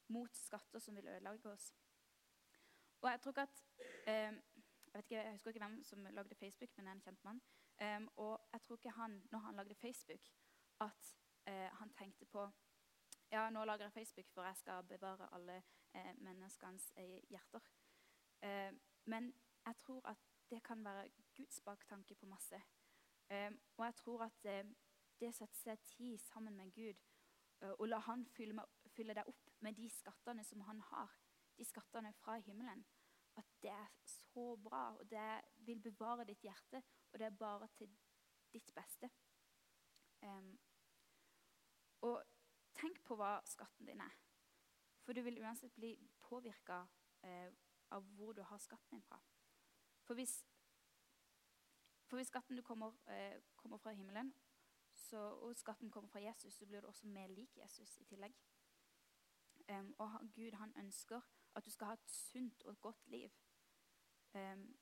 mot 0.07 0.35
skatter 0.37 0.79
som 0.79 0.95
vil 0.95 1.07
ødelegge 1.07 1.49
oss. 1.51 1.73
Og 3.01 3.09
jeg 3.11 3.21
tror 3.21 3.31
ikke 3.31 3.41
at 3.41 3.63
eh, 4.07 4.33
jeg, 4.93 5.03
ikke, 5.03 5.15
jeg, 5.15 5.31
husker 5.31 5.49
ikke 5.49 5.65
hvem 5.65 5.83
som 5.83 6.05
lagde 6.05 6.35
Facebook, 6.35 6.69
men 6.77 6.87
en 6.87 7.01
kjent 7.01 7.23
mann. 7.23 7.41
Um, 7.81 8.09
og 8.15 8.49
jeg 8.53 8.61
tror 8.61 8.75
ikke 8.75 8.89
han, 8.89 9.21
når 9.31 9.39
han 9.39 9.55
lagde 9.55 9.75
Facebook, 9.75 10.29
at 10.81 11.17
eh, 11.45 11.69
han 11.79 11.89
tenkte 11.93 12.25
på 12.25 12.49
ja, 13.31 13.49
nå 13.49 13.65
lager 13.65 13.85
jeg 13.85 13.93
Facebook, 13.93 14.29
for 14.33 14.43
jeg 14.43 14.55
skal 14.55 14.83
bevare 14.83 15.33
alle 15.35 15.61
eh, 15.95 16.13
menneskenes 16.17 16.93
eh, 16.97 17.19
hjerter. 17.29 17.59
Eh, 18.43 18.73
men 19.05 19.33
jeg 19.65 19.77
tror 19.77 20.01
at 20.09 20.17
det 20.49 20.63
kan 20.63 20.83
være 20.83 21.09
Guds 21.35 21.61
baktanke 21.61 22.15
på 22.15 22.25
masse. 22.25 22.61
Eh, 23.29 23.51
og 23.77 23.85
jeg 23.85 23.95
tror 23.95 24.23
at 24.23 24.45
eh, 24.45 24.63
det 25.19 25.29
å 25.29 25.35
sette 25.35 25.59
seg 25.59 25.81
tid 25.89 26.17
sammen 26.21 26.55
med 26.55 26.71
Gud 26.75 26.95
eh, 27.61 27.73
og 27.73 27.87
la 27.89 27.99
Han 28.05 28.25
fylle, 28.35 28.55
med, 28.55 28.77
fylle 28.95 29.15
deg 29.17 29.27
opp 29.27 29.49
med 29.65 29.75
de 29.75 29.89
skattene 29.91 30.45
som 30.47 30.61
Han 30.69 30.79
har, 30.91 31.17
de 31.57 31.65
skattene 31.65 32.13
fra 32.21 32.37
himmelen, 32.45 32.85
at 33.37 33.49
det 33.61 33.73
er 33.73 33.89
så 34.05 34.55
bra, 34.61 34.91
og 34.97 35.09
det 35.09 35.41
vil 35.67 35.81
bevare 35.83 36.25
ditt 36.25 36.45
hjerte, 36.45 36.81
og 37.11 37.19
det 37.19 37.27
er 37.27 37.37
bare 37.37 37.67
til 37.77 37.91
ditt 38.53 38.71
beste. 38.73 39.09
Og 42.01 42.23
tenk 42.77 43.01
på 43.05 43.17
hva 43.19 43.35
skatten 43.45 43.89
din 43.89 44.01
er. 44.01 44.15
For 45.05 45.13
du 45.13 45.21
vil 45.25 45.37
uansett 45.43 45.75
bli 45.77 45.91
påvirka 46.25 46.81
eh, 47.25 47.53
av 47.91 48.03
hvor 48.17 48.33
du 48.33 48.41
har 48.43 48.57
skatten 48.57 48.97
din 48.97 49.03
fra. 49.03 49.19
For 50.03 50.13
hvis, 50.13 50.45
for 52.07 52.17
hvis 52.17 52.27
skatten 52.27 52.57
du 52.57 52.61
kommer, 52.61 52.93
eh, 53.07 53.41
kommer 53.55 53.77
fra 53.77 53.91
himmelen, 53.91 54.33
så, 54.93 55.17
og 55.17 55.55
skatten 55.55 55.91
kommer 55.91 56.09
fra 56.09 56.19
Jesus, 56.19 56.53
så 56.53 56.65
blir 56.65 56.81
du 56.81 56.87
også 56.87 57.07
mer 57.07 57.27
lik 57.27 57.57
Jesus 57.57 57.97
i 57.97 58.03
tillegg. 58.03 58.35
Um, 59.69 59.95
og 59.97 60.09
Gud 60.35 60.51
han 60.51 60.73
ønsker 60.77 61.21
at 61.55 61.65
du 61.65 61.71
skal 61.71 61.87
ha 61.87 61.93
et 61.93 62.09
sunt 62.09 62.63
og 62.63 62.71
et 62.71 62.81
godt 62.81 63.07
liv. 63.07 63.29
Um, 64.33 64.77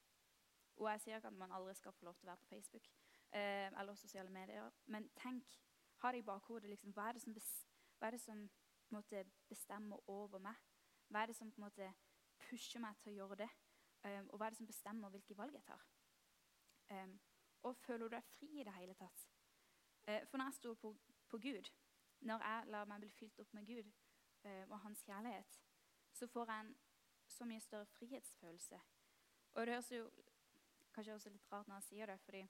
og 0.78 0.92
jeg 0.92 1.02
sier 1.02 1.16
ikke 1.16 1.28
at 1.28 1.34
man 1.34 1.52
aldri 1.52 1.74
skal 1.74 1.92
få 1.92 2.06
lov 2.06 2.16
til 2.16 2.28
å 2.28 2.30
være 2.30 2.38
på 2.38 2.46
Facebook 2.46 2.88
uh, 3.36 3.80
eller 3.80 3.96
sosiale 3.96 4.30
medier, 4.30 4.70
men 4.86 5.10
tenk, 5.18 5.60
ha 6.04 6.12
det 6.12 6.18
i 6.18 6.28
bakhodet. 6.28 6.70
Liksom, 6.70 6.92
hva 6.92 7.10
er 7.10 7.18
det 7.18 7.22
som, 7.22 7.38
hva 7.98 8.08
er 8.08 8.18
det 8.18 8.22
som 8.22 8.50
måte, 8.90 9.26
bestemmer 9.50 10.10
over 10.10 10.40
meg? 10.40 10.60
Hva 11.08 11.24
er 11.24 11.32
det 11.32 11.36
som 11.36 11.52
på 11.52 11.62
en 11.62 11.68
måte, 11.68 11.94
pusher 12.50 12.82
meg 12.84 12.98
til 13.02 13.14
å 13.14 13.16
gjøre 13.20 13.40
det? 13.44 13.50
Um, 14.06 14.30
og 14.30 14.38
hva 14.38 14.48
er 14.48 14.54
det 14.54 14.60
som 14.60 14.70
bestemmer 14.70 15.14
hvilke 15.14 15.38
valg 15.38 15.56
jeg 15.58 15.66
tar? 15.66 15.86
Um, 16.92 17.16
og 17.66 17.78
føler 17.82 18.06
du 18.06 18.16
deg 18.16 18.28
fri 18.36 18.52
i 18.60 18.66
det 18.66 18.74
hele 18.78 18.94
tatt? 19.00 19.28
Uh, 20.06 20.22
for 20.30 20.38
når 20.38 20.52
jeg 20.52 20.60
stoler 20.60 20.82
på, 20.82 20.96
på, 21.30 21.40
Gud, 21.42 21.72
når 22.22 22.44
jeg 22.46 22.68
lar 22.74 22.90
meg 22.90 23.02
bli 23.02 23.10
fylt 23.10 23.40
opp 23.42 23.54
med 23.58 23.66
Gud 23.70 23.90
uh, 24.46 24.66
og 24.70 24.80
hans 24.86 25.02
kjærlighet, 25.08 25.62
så 26.14 26.28
får 26.28 26.52
jeg 26.52 26.66
en 26.66 26.76
så 27.28 27.46
mye 27.50 27.64
større 27.64 27.86
frihetsfølelse. 27.86 28.80
Og 29.56 29.66
det 29.66 29.74
høres 29.74 29.92
jo 29.92 30.12
kanskje 30.94 31.14
også 31.14 31.30
litt 31.30 31.52
rart 31.52 31.68
når 31.68 31.82
jeg 31.82 31.88
sier 31.90 32.12
det, 32.12 32.20
fordi 32.24 32.46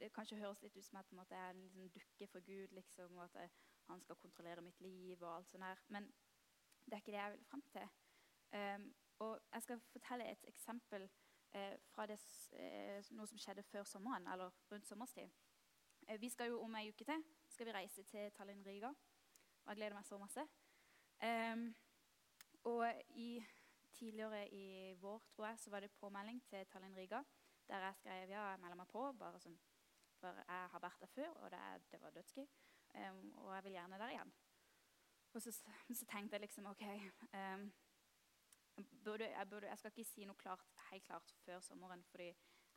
det 0.00 0.12
kanskje 0.12 0.40
høres 0.40 0.62
litt 0.62 0.76
ut 0.76 0.84
som 0.84 0.98
at 0.98 1.30
jeg 1.30 1.38
er 1.38 1.54
en 1.54 1.62
liksom, 1.62 1.88
dukke 1.94 2.26
for 2.32 2.40
Gud, 2.40 2.74
liksom, 2.76 3.16
og 3.16 3.24
at 3.24 3.34
jeg, 3.34 3.50
han 3.88 4.00
skal 4.00 4.16
kontrollere 4.16 4.64
mitt 4.64 4.80
liv 4.80 5.22
og 5.22 5.36
alt 5.36 5.50
sånt 5.50 5.64
der. 5.64 5.82
Men 5.88 6.08
det 6.84 6.92
er 6.92 7.02
ikke 7.02 7.12
det 7.12 7.20
jeg 7.20 7.32
vil 7.32 7.44
frem 7.50 7.62
til. 7.72 7.88
Um, 8.56 8.86
og 9.20 9.40
jeg 9.52 9.62
skal 9.62 9.80
fortelle 9.92 10.30
et 10.30 10.44
eksempel 10.48 11.04
eh, 11.52 11.76
fra 11.92 12.06
det, 12.08 12.18
eh, 12.56 13.04
noe 13.16 13.28
som 13.28 13.38
skjedde 13.38 13.64
før 13.68 13.84
sommeren, 13.84 14.26
eller 14.32 14.52
rundt 14.70 14.88
sommerstid. 14.88 15.28
Eh, 16.08 16.20
vi 16.20 16.30
skal 16.32 16.48
jo 16.48 16.62
om 16.64 16.74
ei 16.74 16.88
uke 16.88 17.04
til 17.04 17.24
skal 17.50 17.66
vi 17.66 17.72
reise 17.72 18.02
til 18.02 18.30
Tallinn 18.32 18.66
Riga. 18.66 18.88
Og 19.64 19.68
jeg 19.68 19.76
gleder 19.76 19.96
meg 19.96 20.06
så 20.06 20.18
masse. 20.18 20.46
Um, 21.20 21.66
og 22.64 22.86
i, 23.08 23.44
tidligere 23.92 24.46
i 24.48 24.94
vår 25.00 25.18
tror 25.34 25.46
jeg, 25.46 25.58
så 25.58 25.70
var 25.70 25.80
det 25.80 25.90
påmelding 25.90 26.40
til 26.48 26.66
Tallinn 26.66 26.96
Riga. 26.96 27.22
Der 27.68 27.84
jeg 27.84 27.94
skrev 27.94 28.30
ja, 28.30 28.46
jeg 28.50 28.60
melder 28.60 28.76
meg 28.76 28.88
på. 28.88 29.12
bare 29.12 29.40
sånn, 29.40 29.58
For 30.20 30.40
jeg 30.40 30.70
har 30.72 30.80
vært 30.80 31.00
der 31.00 31.12
før, 31.12 31.28
og 31.44 31.50
det, 31.50 31.60
det 31.92 32.00
var 32.00 32.10
dødsgøy. 32.16 32.48
Um, 32.94 33.32
og 33.36 33.54
jeg 33.54 33.64
vil 33.64 33.72
gjerne 33.72 33.98
der 33.98 34.14
igjen. 34.14 34.32
Og 35.34 35.42
så, 35.42 35.52
så 36.00 36.06
tenkte 36.06 36.34
jeg 36.34 36.40
liksom 36.40 36.66
OK 36.66 36.82
um, 37.34 37.68
burde, 39.04 39.28
jeg, 39.30 39.48
burde, 39.50 39.68
jeg, 39.68 39.78
skal 39.78 39.92
ikke 39.92 40.10
si 40.10 40.24
noe 40.28 40.36
klart, 40.36 40.64
helt 40.90 41.04
klart 41.04 41.34
før 41.44 41.60
sommeren, 41.60 42.04
fordi 42.10 42.30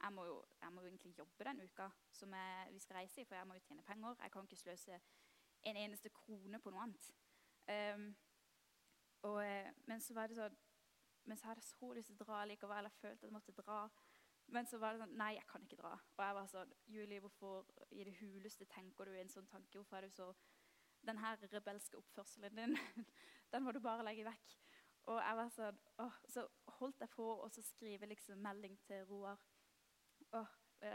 jeg 0.03 0.13
må, 0.13 0.25
jo, 0.25 0.43
jeg 0.61 0.73
må 0.73 0.81
jo 0.81 0.87
egentlig 0.87 1.13
jobbe 1.17 1.45
den 1.47 1.61
uka 1.63 1.87
som 2.11 2.33
jeg, 2.33 2.73
vi 2.73 2.79
skal 2.79 2.95
reise 2.95 3.21
i, 3.21 3.25
for 3.25 3.35
jeg 3.35 3.47
må 3.47 3.53
jo 3.53 3.63
tjene 3.67 3.83
penger. 3.87 4.15
Jeg 4.21 4.31
kan 4.31 4.47
ikke 4.49 4.61
sløse 4.61 4.99
en 5.63 5.79
eneste 5.79 6.09
krone 6.09 6.59
på 6.59 6.73
noe 6.73 6.83
annet. 6.83 7.11
Um, 7.71 8.09
og, 9.23 9.45
eh, 9.45 9.69
men 9.87 10.01
så 10.03 10.13
var 10.13 10.27
det 10.27 10.35
sånn 10.35 10.55
Men 11.23 11.39
så 11.39 11.47
hadde 11.47 11.61
jeg 11.61 11.69
så 11.69 11.93
lyst 11.95 12.09
til 12.11 12.17
å 12.19 12.25
dra 12.25 12.41
likevel. 12.43 12.89
Jeg 12.89 12.99
følte 12.99 13.21
at 13.21 13.29
jeg 13.29 13.31
måtte 13.31 13.53
dra. 13.55 13.77
Men 14.51 14.67
så 14.67 14.77
var 14.81 14.93
det 14.93 15.05
sånn 15.05 15.13
Nei, 15.15 15.29
jeg 15.37 15.47
kan 15.47 15.63
ikke 15.63 15.79
dra. 15.79 15.93
Og 16.17 16.23
jeg 16.25 16.35
var 16.37 16.49
sånn 16.51 16.73
Julie, 16.91 17.21
hvorfor 17.23 17.69
i 17.95 18.03
det 18.03 18.17
huleste 18.19 18.67
tenker 18.73 19.07
du 19.07 19.15
en 19.15 19.31
sånn 19.31 19.47
tanke? 19.47 19.77
Hvorfor 19.77 20.01
er 20.01 20.09
du 20.09 20.17
så 20.17 20.33
Den 21.07 21.19
her 21.19 21.39
rebelske 21.51 21.99
oppførselen 21.99 22.55
din, 22.55 22.75
den 23.51 23.63
må 23.63 23.73
du 23.75 23.81
bare 23.83 24.05
legge 24.07 24.23
vekk. 24.23 24.53
Og 25.11 25.19
jeg 25.19 25.35
var 25.35 25.49
sånn 25.51 25.79
åh, 25.99 26.19
Så 26.31 26.45
holdt 26.79 27.01
jeg 27.03 27.11
på 27.11 27.25
å 27.43 27.49
skrive 27.53 28.07
liksom 28.07 28.39
melding 28.43 28.77
til 28.87 29.03
Roar. 29.09 29.41
Åh, 30.37 30.53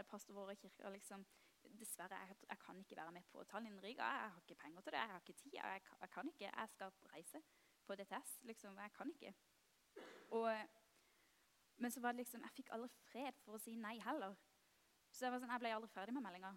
pastor 0.09 0.37
vår 0.37 0.55
i 0.55 0.61
kirka 0.63 0.91
liksom 0.93 1.27
Dessverre, 1.79 2.17
jeg, 2.25 2.37
jeg, 2.49 2.59
kan 2.63 2.79
ikke 2.81 2.97
være 2.97 3.13
med 3.13 3.25
på 3.29 3.43
Tallinn 3.51 3.81
Riga. 3.83 4.07
Jeg 4.07 4.31
har 4.33 4.41
ikke 4.41 4.55
penger 4.63 4.81
til 4.81 4.95
det. 4.95 5.01
Jeg 5.01 5.11
har 5.11 5.21
ikke 5.21 5.33
tid. 5.41 5.55
Jeg, 5.55 5.83
jeg 6.01 6.11
kan 6.15 6.29
ikke. 6.31 6.45
Jeg 6.47 6.69
skal 6.73 6.93
reise 7.13 7.41
på 7.85 7.97
DTS. 7.99 8.39
Liksom, 8.49 8.79
jeg 8.79 8.93
kan 8.95 9.11
ikke. 9.11 9.35
Og, 10.39 10.49
men 11.77 11.91
så 11.91 12.01
var 12.01 12.13
det 12.13 12.23
liksom, 12.23 12.41
jeg 12.47 12.55
fikk 12.57 12.73
aldri 12.73 12.89
fred 13.11 13.43
for 13.45 13.59
å 13.59 13.61
si 13.63 13.75
nei 13.77 13.99
heller. 14.07 14.39
Så 15.11 15.27
jeg, 15.27 15.35
var 15.35 15.43
sånn, 15.43 15.53
jeg 15.53 15.65
ble 15.65 15.75
aldri 15.75 15.91
ferdig 15.93 16.15
med 16.17 16.25
meldinga. 16.25 16.55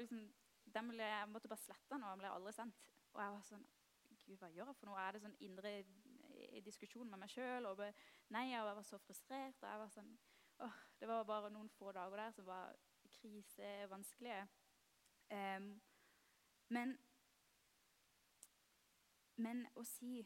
Liksom, 0.00 0.24
jeg 0.74 1.30
måtte 1.30 1.52
bare 1.52 1.62
slette 1.62 1.94
den, 1.94 2.02
og 2.02 2.14
den 2.14 2.24
ble 2.24 2.32
aldri 2.32 2.56
sendt. 2.56 2.90
Og 3.12 3.22
jeg 3.22 3.36
var 3.36 3.46
sånn 3.46 3.64
Gud, 4.22 4.38
hva 4.38 4.50
gjør 4.54 4.70
jeg 4.70 4.78
for 4.78 4.88
noe? 4.88 5.02
Er 5.02 5.14
det 5.14 5.22
sånn 5.24 5.38
indre 5.42 5.72
diskusjon 6.64 7.10
med 7.10 7.18
meg 7.22 7.30
sjøl? 7.30 7.68
Nei, 8.34 8.48
jeg 8.50 8.64
var 8.64 8.82
så 8.82 8.98
frustrert. 8.98 9.62
og 9.62 9.68
jeg 9.68 9.78
var 9.78 9.92
sånn, 9.94 10.18
åh, 10.58 10.80
Det 11.00 11.08
var 11.08 11.24
bare 11.24 11.50
noen 11.50 11.68
få 11.68 11.92
dager 11.92 12.16
der 12.16 12.30
som 12.30 12.46
var 12.46 12.76
krisevanskelige. 13.08 14.48
Um, 15.32 15.80
men 16.68 16.98
men 19.36 19.66
å 19.74 19.84
si 19.84 20.20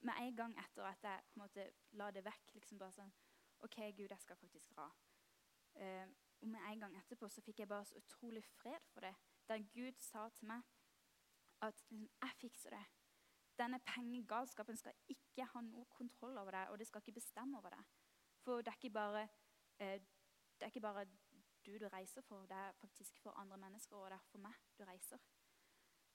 med 0.00 0.14
en 0.20 0.36
gang 0.36 0.56
etter 0.60 0.86
at 0.86 1.02
jeg 1.04 1.24
på 1.28 1.38
en 1.38 1.42
måte 1.42 1.66
la 1.98 2.10
det 2.10 2.24
vekk 2.24 2.54
liksom 2.54 2.78
bare 2.78 2.94
sånn 2.96 3.12
OK, 3.64 3.76
Gud, 3.96 4.08
jeg 4.08 4.20
skal 4.20 4.36
faktisk 4.40 4.70
dra. 4.72 4.86
Uh, 5.76 6.06
og 6.40 6.48
med 6.48 6.60
en 6.70 6.84
gang 6.84 6.96
etterpå 6.96 7.28
så 7.28 7.42
fikk 7.44 7.60
jeg 7.60 7.68
bare 7.68 7.84
så 7.84 7.98
utrolig 8.00 8.44
fred 8.44 8.86
for 8.92 9.04
det. 9.04 9.12
Der 9.48 9.66
Gud 9.74 9.98
sa 10.00 10.28
til 10.28 10.48
meg 10.48 10.62
at 11.60 11.74
liksom, 11.74 12.08
'jeg 12.22 12.30
fikser 12.40 12.70
det'. 12.70 12.99
Denne 13.60 13.80
pengegalskapen 13.84 14.78
skal 14.80 14.96
ikke 15.12 15.44
ha 15.52 15.60
noe 15.66 15.84
kontroll 15.92 16.38
over 16.40 16.56
deg, 16.56 16.72
og 16.72 16.80
det 16.80 16.86
skal 16.88 17.04
ikke 17.04 17.18
bestemme 17.20 17.58
over 17.58 17.74
deg. 17.76 17.90
For 18.44 18.64
det 18.64 18.72
er 18.72 18.78
ikke 18.80 18.94
bare, 18.94 19.26
uh, 19.82 19.98
det 20.56 20.66
er 20.66 20.72
ikke 20.72 20.88
bare 20.88 21.04
du 21.66 21.72
du 21.78 21.88
reiser 21.92 22.22
for, 22.24 22.46
det 22.48 22.56
er 22.56 22.72
faktisk 22.72 23.18
for 23.20 23.30
andre 23.30 23.58
mennesker, 23.58 23.96
og 23.96 24.10
det 24.10 24.16
er 24.16 24.28
for 24.32 24.38
meg 24.38 24.54
du 24.78 24.84
reiser. 24.84 25.20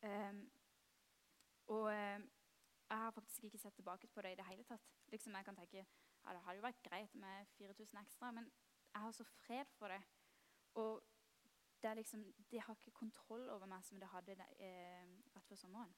Um, 0.02 0.42
og 1.68 1.94
eh, 1.94 2.20
jeg 2.90 2.98
har 2.98 3.12
faktisk 3.12 3.44
ikke 3.44 3.58
sett 3.58 3.74
tilbake 3.74 4.08
på 4.08 4.22
det 4.22 4.32
i 4.32 4.36
det 4.36 4.46
hele 4.46 4.64
tatt. 4.64 4.92
Liksom 5.08 5.36
jeg 5.36 5.46
kan 5.46 5.56
tenke, 5.56 5.86
ja, 6.25 6.34
Det 6.34 6.42
hadde 6.42 6.56
jo 6.56 6.62
vært 6.62 6.84
greit 6.84 7.16
med 7.16 7.46
4000 7.58 8.00
ekstra, 8.00 8.32
men 8.32 8.52
jeg 8.94 9.02
har 9.02 9.12
så 9.12 9.24
fred 9.24 9.66
for 9.78 9.88
det. 9.88 10.02
Og 10.74 11.04
det, 11.82 11.96
liksom, 11.96 12.34
det 12.52 12.62
har 12.62 12.75
ikke 12.75 12.92
kontroll 12.92 13.50
over 13.50 13.66
meg 13.66 13.84
som 13.84 14.00
det 14.00 14.10
hadde 14.10 14.32
eh, 14.60 15.08
rett 15.36 15.48
før 15.48 15.56
sommeren. 15.56 15.96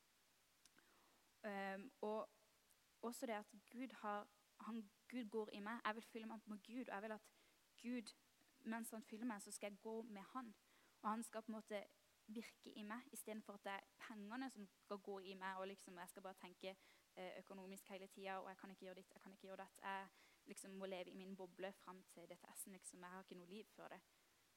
Um, 1.48 1.92
og 2.02 2.30
også 3.02 3.26
det 3.26 3.34
at 3.34 3.46
Gud, 3.72 3.96
har, 3.96 4.28
han, 4.60 4.90
Gud 5.10 5.30
går 5.30 5.50
i 5.54 5.60
meg. 5.60 5.80
Jeg 5.86 5.96
vil 5.96 6.04
fylle 6.04 6.28
meg 6.28 6.40
med 6.46 6.58
Gud. 6.64 6.88
og 6.88 6.96
jeg 6.96 7.02
vil 7.02 7.12
at 7.12 7.22
Gud, 7.82 8.14
mens 8.66 8.90
han 8.90 9.04
fyller 9.04 9.26
meg, 9.26 9.42
så 9.42 9.52
skal 9.52 9.72
jeg 9.72 9.80
gå 9.82 10.02
med 10.02 10.22
han. 10.34 10.56
Og 11.02 11.10
han 11.10 11.24
skal 11.24 11.42
på 11.42 11.52
en 11.52 11.56
måte 11.56 11.84
virke 12.28 12.72
i 12.76 12.84
meg, 12.84 13.02
istedenfor 13.12 13.54
at 13.54 13.64
det 13.64 13.72
er 13.72 14.08
pengene 14.08 14.50
som 14.50 14.68
skal 14.68 14.98
gå 14.98 15.20
i 15.20 15.34
meg. 15.34 15.58
og 15.58 15.68
liksom 15.68 15.98
Jeg 15.98 16.10
skal 16.10 16.22
bare 16.22 16.34
tenke 16.42 16.76
eh, 17.16 17.40
økonomisk 17.40 17.90
hele 17.90 18.08
tida, 18.08 18.38
og 18.38 18.50
jeg 18.50 18.58
kan 18.58 18.70
ikke 18.70 18.86
gjøre 18.86 18.96
ditt, 18.96 19.14
jeg 19.14 19.22
kan 19.22 19.32
ikke 19.32 19.48
gjøre 19.48 19.58
det. 19.58 19.70
Jeg 19.82 20.08
liksom 20.46 20.72
må 20.72 20.86
leve 20.86 21.10
i 21.10 21.16
min 21.16 21.36
boble 21.36 21.74
fram 21.74 22.04
til 22.04 22.24
DTS-en. 22.30 22.74
Liksom. 22.74 23.00
Jeg 23.00 23.10
har 23.10 23.20
ikke 23.20 23.36
noe 23.36 23.50
liv 23.50 23.66
før 23.76 23.88
det. 23.88 24.02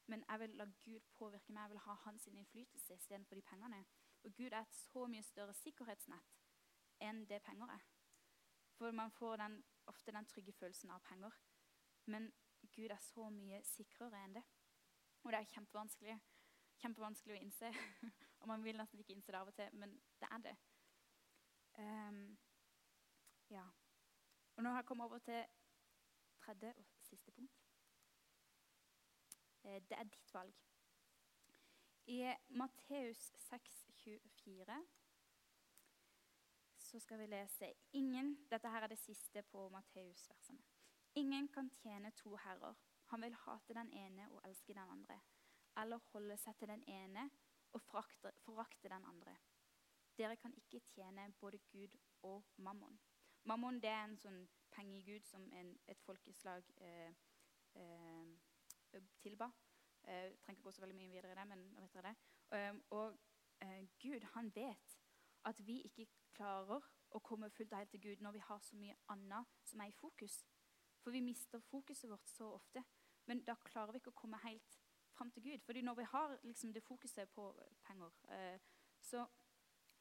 Men 0.05 0.23
jeg 0.29 0.39
vil 0.39 0.49
la 0.49 0.65
Gud 0.65 0.99
påvirke 1.13 1.53
meg. 1.53 1.61
Jeg 1.61 1.69
vil 1.69 1.79
ha 1.79 1.93
hans 1.93 2.27
innflytelse 2.27 2.93
istedenfor 2.93 3.35
de 3.35 3.41
pengene. 3.41 3.85
Og 4.23 4.33
Gud 4.35 4.51
er 4.51 4.59
et 4.61 4.75
så 4.75 5.07
mye 5.07 5.23
større 5.23 5.53
sikkerhetsnett 5.53 6.40
enn 7.01 7.25
det 7.29 7.41
penger 7.45 7.73
er. 7.75 7.85
For 8.77 8.91
man 8.91 9.11
får 9.11 9.37
den, 9.37 9.63
ofte 9.85 10.13
den 10.15 10.25
trygge 10.25 10.53
følelsen 10.53 10.89
av 10.89 11.01
penger. 11.05 11.35
Men 12.05 12.31
Gud 12.71 12.91
er 12.91 13.01
så 13.01 13.29
mye 13.29 13.61
sikrere 13.65 14.23
enn 14.25 14.35
det. 14.39 14.43
Og 15.23 15.31
det 15.31 15.39
er 15.39 15.49
kjempevanskelig, 15.53 16.17
kjempevanskelig 16.81 17.35
å 17.35 17.41
innse. 17.41 17.71
og 18.41 18.47
man 18.49 18.63
vil 18.65 18.79
nesten 18.79 19.01
ikke 19.01 19.13
innse 19.13 19.33
det 19.33 19.41
av 19.41 19.51
og 19.51 19.57
til, 19.57 19.73
men 19.77 19.97
det 20.21 20.29
er 20.31 20.45
det. 20.47 20.55
Um, 21.77 22.23
ja. 23.53 23.65
Og 24.55 24.63
nå 24.63 24.73
har 24.73 24.81
jeg 24.81 24.89
kommet 24.89 25.05
over 25.05 25.21
til 25.25 25.43
tredje 26.41 26.73
og 26.77 26.85
siste 27.05 27.31
punkt. 27.31 27.61
Eh, 29.63 29.81
det 29.89 29.97
er 29.97 30.09
ditt 30.09 30.33
valg. 30.33 30.57
I 32.09 32.33
Matteus 32.57 33.31
6,24 33.37 34.81
så 36.91 36.99
skal 36.99 37.19
vi 37.19 37.25
lese 37.25 37.73
ingen, 37.93 38.35
Dette 38.51 38.69
her 38.69 38.83
er 38.83 38.87
det 38.91 38.99
siste 38.99 39.41
på 39.41 39.69
Matteus-versene. 39.69 40.59
Ingen 41.15 41.47
kan 41.47 41.69
tjene 41.69 42.11
to 42.11 42.35
herrer. 42.35 42.75
Han 43.11 43.21
vil 43.21 43.35
hate 43.35 43.73
den 43.73 43.91
ene 43.93 44.27
og 44.31 44.41
elske 44.47 44.73
den 44.73 44.89
andre. 44.89 45.19
Eller 45.77 46.03
holde 46.11 46.37
seg 46.37 46.57
til 46.59 46.67
den 46.67 46.83
ene 46.87 47.29
og 47.71 47.81
forakte, 47.81 48.89
den 48.89 49.05
andre. 49.05 49.37
Dere 50.17 50.35
kan 50.35 50.53
ikke 50.53 50.79
tjene 50.79 51.33
både 51.39 51.59
Gud 51.71 51.95
og 52.21 52.43
mammon. 52.57 52.99
Mammon 53.43 53.79
det 53.81 53.89
er 53.89 54.03
en 54.03 54.17
sånn 54.19 54.41
pengegud 54.71 55.25
som 55.25 55.47
en, 55.53 55.71
et 55.87 56.03
folkeslag 56.05 56.67
eh, 56.77 57.13
eh, 57.75 59.03
tilba. 59.23 59.47
Jeg 60.03 60.31
eh, 60.31 60.37
trenger 60.43 60.59
ikke 60.59 60.67
gå 60.67 60.75
så 60.75 60.83
veldig 60.83 60.97
mye 60.97 61.11
videre 61.11 61.31
i 61.31 61.39
det, 61.39 61.47
men 61.47 61.63
vet 61.79 61.95
dere 61.95 62.11
det. 62.11 62.17
Um, 62.51 62.83
og 62.89 63.19
uh, 63.63 63.83
Gud 64.03 64.25
han 64.33 64.51
vet 64.55 64.97
at 65.47 65.61
vi 65.65 65.81
ikke 65.87 66.05
klarer 66.35 66.87
å 67.11 67.19
komme 67.19 67.49
fullt 67.51 67.73
og 67.73 67.81
helt 67.81 67.91
til 67.95 68.01
Gud 68.01 68.23
når 68.23 68.37
vi 68.37 68.43
har 68.47 68.59
så 68.63 68.77
mye 68.79 68.95
annet 69.13 69.67
som 69.67 69.83
er 69.83 69.91
i 69.91 69.97
fokus. 69.97 70.41
For 71.01 71.11
vi 71.11 71.23
mister 71.25 71.59
fokuset 71.71 72.09
vårt 72.09 72.27
så 72.29 72.51
ofte. 72.55 72.83
Men 73.25 73.43
da 73.45 73.55
klarer 73.65 73.93
vi 73.93 74.01
ikke 74.01 74.13
å 74.13 74.21
komme 74.21 74.39
helt 74.43 74.77
fram 75.17 75.31
til 75.31 75.43
Gud. 75.43 75.61
Fordi 75.65 75.81
når 75.81 75.95
vi 75.99 76.03
har 76.13 76.37
liksom, 76.43 76.73
det 76.73 76.83
fokuset 76.83 77.29
på 77.29 77.51
penger, 77.85 78.11
eh, 78.29 78.59
så 78.99 79.25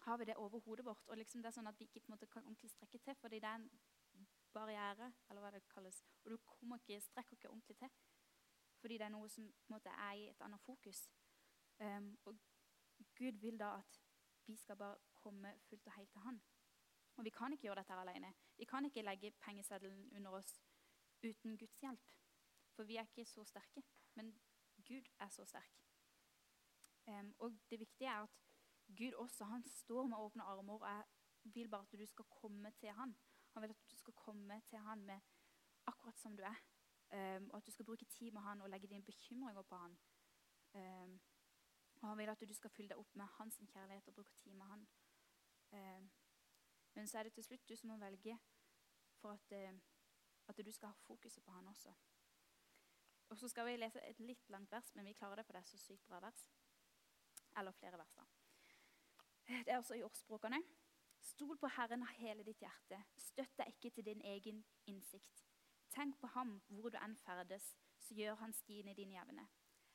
har 0.04 0.16
vi 0.16 0.24
det 0.24 0.36
over 0.36 0.58
hodet 0.58 0.84
vårt. 0.84 1.08
Og 1.08 1.16
liksom, 1.16 1.42
det 1.42 1.50
er 1.50 1.56
sånn 1.58 1.68
at 1.70 1.80
vi 1.80 1.88
ikke 1.88 2.12
måte 2.12 2.26
kan 2.26 2.44
ordentlig 2.44 2.70
strekke 2.70 2.98
til, 2.98 3.16
fordi 3.20 3.40
det 3.40 3.48
er 3.48 3.60
en 3.60 4.28
barriere, 4.52 5.12
eller 5.30 5.44
hva 5.44 5.50
det 5.54 5.66
kalles. 5.68 6.02
Og 6.24 6.30
du 6.30 6.38
kommer 6.46 6.80
ikke, 6.80 7.00
strekker 7.00 7.36
ikke 7.36 7.50
ordentlig 7.50 7.76
til. 7.78 7.92
Fordi 8.80 8.96
det 8.98 9.06
er 9.06 9.12
noe 9.12 9.28
som 9.28 9.50
måte, 9.68 9.92
er 10.08 10.14
i 10.16 10.28
et 10.30 10.40
annet 10.44 10.62
fokus. 10.64 11.04
Um, 11.80 12.14
og 12.24 12.36
Gud 13.16 13.40
vil 13.40 13.58
da 13.60 13.74
at 13.76 14.00
vi 14.46 14.56
skal 14.56 14.76
bare 14.76 14.96
komme 15.22 15.52
fullt 15.68 15.86
og 15.86 15.96
helt 15.96 16.10
til 16.12 16.24
Han. 16.26 16.40
Og 17.16 17.24
vi 17.24 17.30
kan 17.30 17.52
ikke 17.52 17.68
gjøre 17.68 17.80
dette 17.82 17.98
alene. 18.02 18.32
Vi 18.56 18.64
kan 18.64 18.84
ikke 18.84 19.02
legge 19.02 19.32
pengeseddelen 19.44 20.08
under 20.16 20.30
oss 20.40 20.54
uten 21.22 21.58
Guds 21.58 21.80
hjelp. 21.80 22.12
For 22.76 22.88
vi 22.88 22.96
er 22.96 23.08
ikke 23.08 23.24
så 23.28 23.44
sterke. 23.44 23.82
Men 24.14 24.32
Gud 24.88 25.08
er 25.20 25.28
så 25.28 25.44
sterk. 25.44 25.80
Um, 27.06 27.34
og 27.38 27.58
det 27.70 27.78
viktige 27.80 28.08
er 28.08 28.22
at 28.22 28.38
Gud 28.98 29.12
også 29.12 29.44
han 29.44 29.64
står 29.68 30.06
med 30.06 30.16
åpne 30.16 30.42
armer 30.42 30.74
og 30.74 30.88
jeg 30.88 31.04
vil 31.54 31.68
bare 31.68 31.86
at 31.92 31.98
du 31.98 32.06
skal 32.06 32.24
komme 32.24 32.70
til 32.70 32.88
Han. 32.88 33.16
Han 33.52 33.62
vil 33.62 33.70
at 33.70 33.90
du 33.90 33.96
skal 33.96 34.14
komme 34.14 34.62
til 34.70 34.78
Han 34.78 35.04
med 35.04 35.20
akkurat 35.86 36.18
som 36.18 36.36
du 36.36 36.42
er. 36.42 36.60
Um, 37.10 37.50
og 37.50 37.56
at 37.56 37.66
du 37.66 37.70
skal 37.70 37.84
bruke 37.84 38.04
tid 38.04 38.30
med 38.30 38.40
han 38.40 38.60
og 38.60 38.70
legge 38.70 38.88
dine 38.88 39.02
bekymringer 39.02 39.62
på 39.62 39.76
han. 39.76 39.98
Um, 40.74 41.20
og 42.00 42.08
Han 42.08 42.18
vil 42.18 42.28
at 42.28 42.48
du 42.48 42.54
skal 42.54 42.70
fylle 42.70 42.88
deg 42.88 42.98
opp 42.98 43.16
med 43.16 43.26
hans 43.38 43.58
kjærlighet 43.72 44.08
og 44.08 44.14
bruke 44.14 44.32
tid 44.32 44.54
med 44.54 44.66
han. 44.66 44.86
Um, 45.72 46.10
men 46.94 47.08
så 47.08 47.18
er 47.18 47.22
det 47.22 47.32
til 47.32 47.44
slutt 47.44 47.68
du 47.68 47.76
som 47.76 47.92
må 47.92 47.96
velge 47.96 48.38
for 49.20 49.32
at, 49.32 49.52
uh, 49.52 49.80
at 50.48 50.64
du 50.66 50.72
skal 50.72 50.88
ha 50.88 51.04
fokuset 51.06 51.44
på 51.44 51.52
han 51.52 51.68
også. 51.68 51.94
Og 53.30 53.38
Så 53.38 53.48
skal 53.48 53.66
vi 53.66 53.76
lese 53.76 54.02
et 54.02 54.18
litt 54.18 54.48
langt 54.50 54.72
vers, 54.72 54.94
men 54.94 55.06
vi 55.06 55.12
klarer 55.12 55.36
det, 55.36 55.46
for 55.46 55.52
det 55.52 55.60
er 55.60 55.70
så 55.70 55.78
sykt 55.78 56.06
bra 56.06 56.18
vers. 56.20 56.48
Eller 57.58 57.72
flere 57.72 57.98
vers, 57.98 58.14
da. 58.14 58.24
Det 59.46 59.68
er 59.68 59.76
også 59.76 59.94
i 59.94 60.02
ordspråkene. 60.02 60.58
Stol 61.20 61.58
på 61.58 61.68
Herren 61.76 62.02
av 62.02 62.14
hele 62.18 62.42
ditt 62.42 62.62
hjerte. 62.62 62.98
Støtt 63.16 63.56
deg 63.58 63.70
ikke 63.74 63.90
til 63.94 64.04
din 64.04 64.22
egen 64.24 64.64
innsikt. 64.86 65.44
Tenk 65.90 66.18
på 66.20 66.30
ham 66.34 66.60
hvor 66.68 66.90
du 66.90 66.98
enn 66.98 67.16
ferdes, 67.16 67.74
så 67.98 68.14
gjør 68.14 68.38
han 68.42 68.52
stiene 68.56 68.94
dine 68.94 69.18
jevne. 69.18 69.46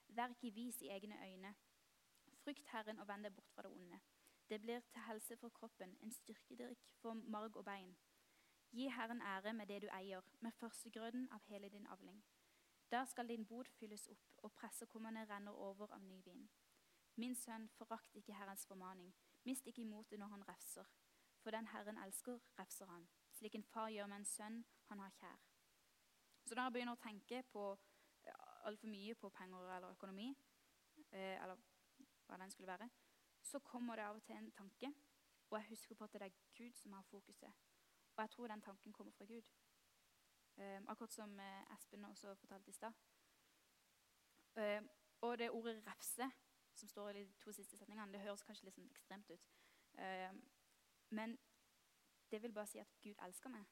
Vær 0.08 0.36
ikke 0.36 0.54
vis 0.56 0.82
i 0.82 0.92
egne 0.96 1.20
øyne. 1.24 1.56
Frykt 2.44 2.68
Herren 2.72 3.00
og 3.00 3.08
vend 3.08 3.28
deg 3.28 3.36
bort 3.36 3.52
fra 3.56 3.66
det 3.66 3.72
onde. 3.72 4.00
Det 4.50 4.62
blir 4.62 4.80
til 4.80 5.02
helse 5.02 5.38
for 5.38 5.50
kroppen, 5.50 5.98
en 6.02 6.12
styrkedrikk 6.12 6.84
for 7.02 7.14
marg 7.14 7.58
og 7.58 7.66
bein. 7.66 7.96
Gi 8.72 8.88
Herren 8.88 9.22
ære 9.22 9.54
med 9.54 9.68
det 9.68 9.82
du 9.82 9.88
eier, 9.88 10.22
med 10.40 10.52
førstegrøden 10.52 11.28
av 11.32 11.40
hele 11.48 11.70
din 11.70 11.88
avling. 11.88 12.24
Da 12.92 13.06
skal 13.06 13.28
din 13.28 13.46
bod 13.46 13.66
fylles 13.80 14.08
opp, 14.08 14.26
og 14.38 14.54
pressekommene 14.54 15.26
renner 15.26 15.52
over 15.52 15.94
av 15.94 16.02
ny 16.02 16.22
vin. 16.26 16.50
Min 17.16 17.36
sønn, 17.36 17.70
forakt 17.70 18.16
ikke 18.16 18.34
Herrens 18.34 18.68
formaning, 18.68 19.16
mist 19.44 19.68
ikke 19.68 19.86
motet 19.86 20.20
når 20.20 20.28
han 20.28 20.48
refser. 20.48 20.86
For 21.42 21.52
den 21.52 21.68
Herren 21.68 21.98
elsker, 21.98 22.40
refser 22.60 22.86
han, 22.86 23.08
slik 23.32 23.56
en 23.56 23.64
far 23.64 23.90
gjør 23.90 24.08
med 24.08 24.18
en 24.18 24.26
sønn 24.26 24.66
han 24.90 25.00
har 25.00 25.12
kjær. 25.20 25.42
Så 26.46 26.56
når 26.56 26.64
jeg 26.64 26.74
begynner 26.74 26.94
å 26.94 27.02
tenke 27.02 27.44
på 27.44 27.66
altfor 28.66 28.88
mye 28.88 29.16
på 29.16 29.30
penger 29.30 29.76
eller 29.78 29.92
økonomi, 29.94 30.30
eh, 31.12 31.44
eller 31.44 31.56
hva 32.26 32.38
den 32.38 32.52
skulle 32.52 32.68
være, 32.68 32.90
så 33.46 33.60
kommer 33.60 33.96
det 33.96 34.06
av 34.06 34.16
og 34.16 34.24
til 34.24 34.36
en 34.36 34.52
tanke. 34.52 34.92
Og 35.50 35.58
jeg 35.60 35.70
husker 35.70 35.96
på 35.96 36.04
at 36.04 36.14
det 36.14 36.22
er 36.22 36.38
Gud 36.58 36.74
som 36.74 36.94
har 36.94 37.02
fokuset. 37.02 37.54
Og 38.16 38.22
jeg 38.24 38.30
tror 38.30 38.48
den 38.48 38.62
tanken 38.62 38.94
kommer 38.94 39.14
fra 39.14 39.26
Gud. 39.26 39.42
Um, 40.58 40.88
akkurat 40.88 41.14
som 41.14 41.40
uh, 41.40 41.76
Espen 41.76 42.06
også 42.06 42.36
fortalte 42.36 42.70
i 42.70 42.74
stad. 42.74 42.94
Um, 44.56 44.90
og 45.22 45.38
det 45.38 45.52
ordet 45.52 45.84
'refse', 45.88 46.30
som 46.74 46.90
står 46.90 47.10
i 47.10 47.24
de 47.24 47.34
to 47.34 47.52
siste 47.52 47.78
setningene, 47.78 48.12
det 48.12 48.22
høres 48.22 48.44
kanskje 48.44 48.66
litt 48.66 48.76
sånn 48.76 48.90
ekstremt 48.90 49.30
ut. 49.30 49.48
Um, 50.00 50.42
men 51.10 51.38
det 52.32 52.42
vil 52.42 52.54
bare 52.54 52.68
si 52.68 52.78
at 52.78 52.98
Gud 53.04 53.16
elsker 53.28 53.50
meg. 53.50 53.66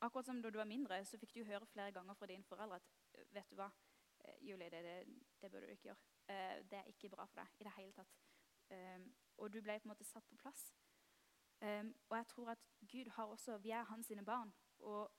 Akkurat 0.00 0.26
som 0.26 0.42
da 0.42 0.50
du 0.50 0.56
var 0.58 0.64
mindre, 0.64 1.04
så 1.04 1.18
fikk 1.20 1.34
du 1.34 1.44
høre 1.44 1.66
flere 1.66 1.92
ganger 1.92 2.14
fra 2.14 2.26
dine 2.26 2.44
foreldre 2.48 2.76
at 2.80 3.26
vet 3.34 3.50
du 3.50 3.56
hva, 3.58 3.66
eh, 4.24 4.38
Julie, 4.48 4.70
det, 4.70 4.80
det, 4.84 5.24
det 5.42 5.50
bør 5.52 5.60
du 5.60 5.66
ikke 5.66 5.90
gjøre. 5.90 6.09
Eh, 6.30 6.70
det 6.70 6.78
er 6.78 6.84
ikke 6.84 7.08
bra 7.08 7.24
for 7.26 7.40
deg 7.40 7.60
i 7.60 7.64
det 7.66 7.72
hele 7.76 7.92
tatt. 7.92 8.18
Um, 8.70 9.06
og 9.42 9.52
du 9.52 9.58
ble 9.60 9.78
på 9.80 9.88
en 9.88 9.90
måte 9.90 10.06
satt 10.06 10.26
på 10.30 10.36
plass. 10.38 10.68
Um, 11.60 11.94
og 12.08 12.16
jeg 12.16 12.26
tror 12.26 12.50
at 12.50 12.68
Gud 12.92 13.10
har 13.16 13.24
også, 13.24 13.58
Vi 13.58 13.70
er 13.70 13.82
hans 13.82 14.06
sine 14.06 14.24
barn, 14.24 14.54
og 14.78 15.12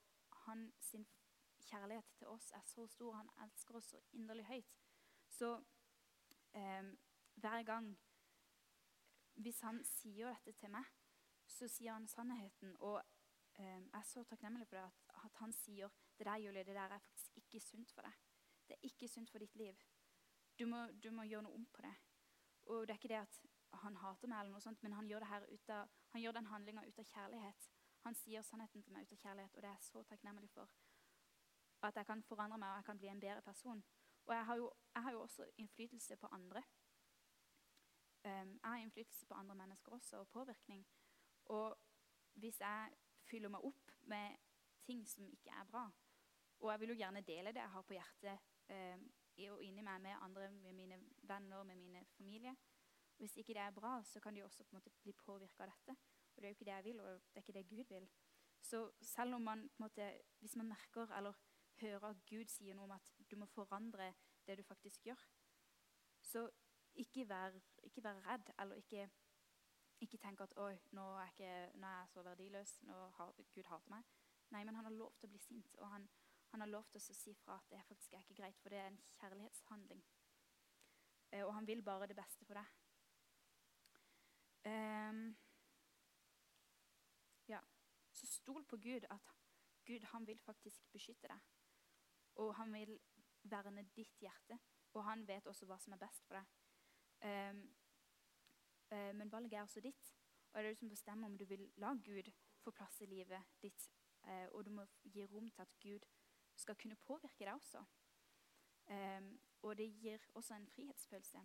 hans 0.46 0.94
kjærlighet 1.60 2.04
til 2.16 2.26
oss 2.26 2.52
er 2.52 2.62
så 2.64 2.86
stor. 2.86 3.12
Han 3.12 3.30
elsker 3.44 3.76
oss 3.76 3.84
så 3.84 4.00
inderlig 4.12 4.46
høyt. 4.46 4.72
Så 5.28 5.54
um, 6.54 6.98
hver 7.34 7.62
gang 7.62 7.98
Hvis 9.34 9.60
han 9.60 9.84
sier 9.84 10.28
dette 10.28 10.52
til 10.52 10.70
meg, 10.70 10.84
så 11.46 11.68
sier 11.68 11.92
han 11.92 12.06
sannheten. 12.08 12.76
Og 12.80 13.02
jeg 13.58 13.88
er 13.94 14.02
så 14.02 14.24
takknemlig 14.24 14.66
for 14.68 14.76
det 14.76 14.84
at, 14.84 15.24
at, 15.24 15.36
han 15.40 15.52
sier 15.52 15.88
det 16.18 16.26
der, 16.26 16.36
Julie, 16.36 16.64
det 16.64 16.74
der 16.74 16.80
er 16.80 16.98
faktisk 16.98 17.36
ikke 17.36 17.60
sunt 17.60 17.92
for 17.92 18.02
deg. 18.02 18.12
Det 18.68 18.74
er 18.74 18.84
ikke 18.88 19.08
sunt 19.08 19.30
for 19.30 19.38
ditt 19.38 19.56
liv. 19.56 19.74
Du 20.62 20.66
må, 20.66 20.84
du 21.02 21.08
må 21.10 21.24
gjøre 21.26 21.42
noe 21.42 21.58
om 21.58 21.64
på 21.74 21.82
det. 21.82 21.90
Og 22.70 22.84
det 22.86 22.94
er 22.94 22.98
ikke 23.00 23.08
det 23.10 23.18
at 23.18 23.38
han 23.82 23.96
hater 23.98 24.30
meg, 24.30 24.40
eller 24.44 24.52
noe 24.54 24.62
sånt, 24.62 24.82
men 24.84 24.92
han 24.94 25.08
gjør, 25.10 25.24
av, 25.26 25.46
han 26.12 26.22
gjør 26.22 26.36
den 26.36 26.50
handlinga 26.52 26.84
ut 26.86 26.98
av 27.02 27.06
kjærlighet. 27.08 27.64
Han 28.04 28.14
sier 28.14 28.44
sannheten 28.46 28.84
til 28.84 28.94
meg 28.94 29.08
ut 29.08 29.14
av 29.16 29.18
kjærlighet, 29.24 29.56
og 29.56 29.64
det 29.64 29.68
er 29.68 29.74
jeg 29.74 29.88
så 29.88 30.02
takknemlig 30.06 30.50
for. 30.52 30.70
At 31.82 31.98
jeg 31.98 32.06
kan 32.06 32.22
forandre 32.28 32.60
meg 32.62 32.70
og 32.70 32.78
jeg 32.78 32.86
kan 32.86 33.00
bli 33.00 33.10
en 33.10 33.22
bedre 33.24 33.42
person. 33.42 33.82
Og 34.28 34.34
jeg 34.36 34.46
har 34.46 34.60
jo, 34.60 34.68
jeg 34.94 35.02
har 35.02 35.16
jo 35.16 35.22
også 35.24 35.46
innflytelse 35.64 36.18
på 36.22 36.30
andre. 36.38 36.62
Um, 38.22 38.52
jeg 38.54 38.68
har 38.68 38.84
innflytelse 38.84 39.26
på 39.26 39.34
andre 39.34 39.56
mennesker 39.64 39.96
også, 39.96 40.20
og 40.20 40.28
påvirkning. 40.28 40.84
Og 41.56 41.74
hvis 42.38 42.60
jeg 42.60 42.94
fyller 43.26 43.50
meg 43.50 43.66
opp 43.66 43.90
med 44.14 44.38
ting 44.86 45.02
som 45.10 45.26
ikke 45.26 45.50
er 45.58 45.66
bra. 45.74 45.88
Og 46.60 46.70
jeg 46.70 46.80
vil 46.84 46.94
jo 46.94 47.00
gjerne 47.02 47.24
dele 47.26 47.50
det 47.50 47.64
jeg 47.64 47.74
har 47.74 47.82
på 47.90 47.98
hjertet 47.98 48.38
eh, 49.46 49.52
og 49.52 49.62
inni 49.64 49.84
meg 49.86 50.00
med 50.04 50.18
andre, 50.20 50.50
med 50.50 50.76
mine 50.78 50.98
venner, 51.28 51.62
med 51.62 51.76
mine 51.76 52.04
familie. 52.16 52.56
Hvis 53.16 53.36
ikke 53.36 53.54
det 53.54 53.62
er 53.62 53.70
bra, 53.70 54.02
så 54.04 54.20
kan 54.20 54.36
de 54.36 54.44
også 54.44 54.64
på 54.64 54.76
en 54.76 54.80
måte 54.80 54.90
bli 55.02 55.12
påvirka 55.12 55.62
av 55.62 55.70
dette. 55.70 55.96
Og 56.34 56.42
det 56.42 56.44
er 56.44 56.50
jo 56.50 56.58
ikke 56.58 56.64
det 56.64 56.76
jeg 56.76 56.84
vil, 56.84 57.00
og 57.00 57.06
det 57.06 57.40
er 57.40 57.44
ikke 57.44 57.58
det 57.58 57.68
Gud 57.68 57.84
vil. 57.94 58.08
Så 58.62 58.90
selv 59.00 59.34
om 59.34 59.42
man 59.42 59.68
på 59.68 59.82
en 59.82 59.84
måte, 59.84 60.20
hvis 60.40 60.56
man 60.56 60.68
merker 60.68 61.16
eller 61.16 61.32
hører 61.80 62.08
at 62.08 62.26
Gud 62.26 62.48
sier 62.48 62.74
noe 62.74 62.84
om 62.84 62.94
at 62.94 63.12
du 63.30 63.36
må 63.36 63.46
forandre 63.46 64.12
det 64.46 64.58
du 64.58 64.62
faktisk 64.62 65.06
gjør, 65.06 65.22
så 66.22 66.50
ikke 66.94 67.28
være, 67.28 67.60
ikke 67.82 68.04
vær 68.04 68.20
redd, 68.26 68.52
eller 68.58 68.74
ikke, 68.74 69.10
ikke 70.00 70.18
tenk 70.18 70.40
at 70.40 70.54
Oi, 70.56 70.74
nå 70.90 71.06
er, 71.18 71.30
ikke, 71.32 71.78
nå 71.80 71.86
er 71.86 71.98
jeg 71.98 72.12
så 72.12 72.22
verdiløs, 72.22 72.74
nå 72.82 72.98
har 73.16 73.32
Gud 73.54 73.64
hater 73.70 73.90
meg. 73.90 74.04
Nei, 74.52 74.64
men 74.64 74.74
han 74.74 74.84
har 74.84 74.92
lov 74.92 75.14
til 75.16 75.28
å 75.28 75.32
bli 75.32 75.40
sint, 75.40 75.76
og 75.80 75.88
han, 75.88 76.08
han 76.52 76.60
har 76.60 76.68
lov 76.68 76.84
til 76.92 77.00
å 77.00 77.14
si 77.16 77.32
fra 77.40 77.56
at 77.56 77.70
det 77.72 77.80
faktisk 77.88 78.12
er 78.12 78.20
ikke 78.20 78.36
greit, 78.42 78.58
for 78.60 78.68
det 78.68 78.78
er 78.78 78.90
en 78.90 78.98
kjærlighetshandling. 79.16 80.02
Eh, 81.32 81.44
og 81.46 81.54
han 81.56 81.66
vil 81.66 81.82
bare 81.82 82.06
det 82.10 82.16
beste 82.16 82.44
for 82.44 82.60
deg. 82.60 82.66
Um, 84.68 85.22
ja, 87.48 87.58
så 88.12 88.26
stol 88.26 88.64
på 88.68 88.76
Gud, 88.76 89.08
at 89.10 89.32
Gud 89.86 90.04
han 90.12 90.26
vil 90.26 90.38
faktisk 90.38 90.92
beskytte 90.92 91.32
deg. 91.32 91.48
Og 92.44 92.54
han 92.60 92.72
vil 92.72 92.98
verne 93.42 93.88
ditt 93.96 94.20
hjerte, 94.20 94.60
og 94.92 95.04
han 95.08 95.24
vet 95.28 95.48
også 95.48 95.66
hva 95.66 95.80
som 95.80 95.96
er 95.96 96.04
best 96.04 96.28
for 96.28 96.36
deg. 96.36 96.52
Um, 97.24 97.64
uh, 98.92 99.12
men 99.16 99.32
valget 99.32 99.56
er 99.56 99.64
også 99.64 99.80
ditt, 99.80 100.14
og 100.52 100.60
det 100.60 100.68
er 100.68 100.76
du 100.76 100.84
som 100.84 100.92
bestemmer 100.92 101.32
om 101.32 101.38
du 101.38 101.48
vil 101.48 101.70
la 101.80 101.96
Gud 101.96 102.28
få 102.60 102.70
plass 102.76 103.00
i 103.00 103.08
livet 103.08 103.56
ditt. 103.64 103.88
Uh, 104.22 104.46
og 104.52 104.66
du 104.66 104.70
må 104.70 104.84
gi 105.02 105.24
rom 105.24 105.48
til 105.50 105.64
at 105.64 105.78
Gud 105.80 106.04
skal 106.56 106.76
kunne 106.76 106.96
påvirke 106.96 107.44
deg 107.44 107.54
også. 107.54 107.84
Um, 108.90 109.40
og 109.62 109.76
det 109.78 109.88
gir 109.94 110.18
også 110.34 110.54
en 110.54 110.68
frihetsfølelse. 110.68 111.38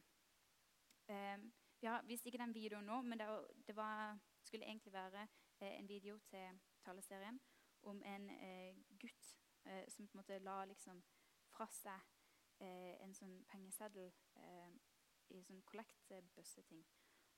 Um, 1.10 1.54
vi 1.82 1.88
har 1.88 2.02
vist 2.02 2.26
ikke 2.26 2.42
den 2.42 2.56
videoen 2.56 2.86
nå, 2.86 3.02
men 3.02 3.20
det, 3.20 3.28
det 3.68 3.76
var, 3.76 4.18
skulle 4.44 4.66
egentlig 4.66 4.94
være 4.94 5.28
eh, 5.60 5.80
en 5.80 5.90
video 5.90 6.18
til 6.18 6.60
taleserien 6.86 7.40
om 7.82 8.04
en 8.06 8.30
eh, 8.30 8.76
gutt 9.00 9.38
eh, 9.66 9.90
som 9.90 10.08
på 10.08 10.18
en 10.18 10.20
måte 10.20 10.40
la 10.40 10.66
liksom 10.66 11.04
fra 11.54 11.68
seg 11.72 12.00
eh, 12.60 12.96
en 13.04 13.14
sånn 13.14 13.38
pengeseddel 13.52 14.10
eh, 14.42 14.74
i 15.30 15.44
sånn 15.44 15.62
kollektbøsseting. 15.68 16.84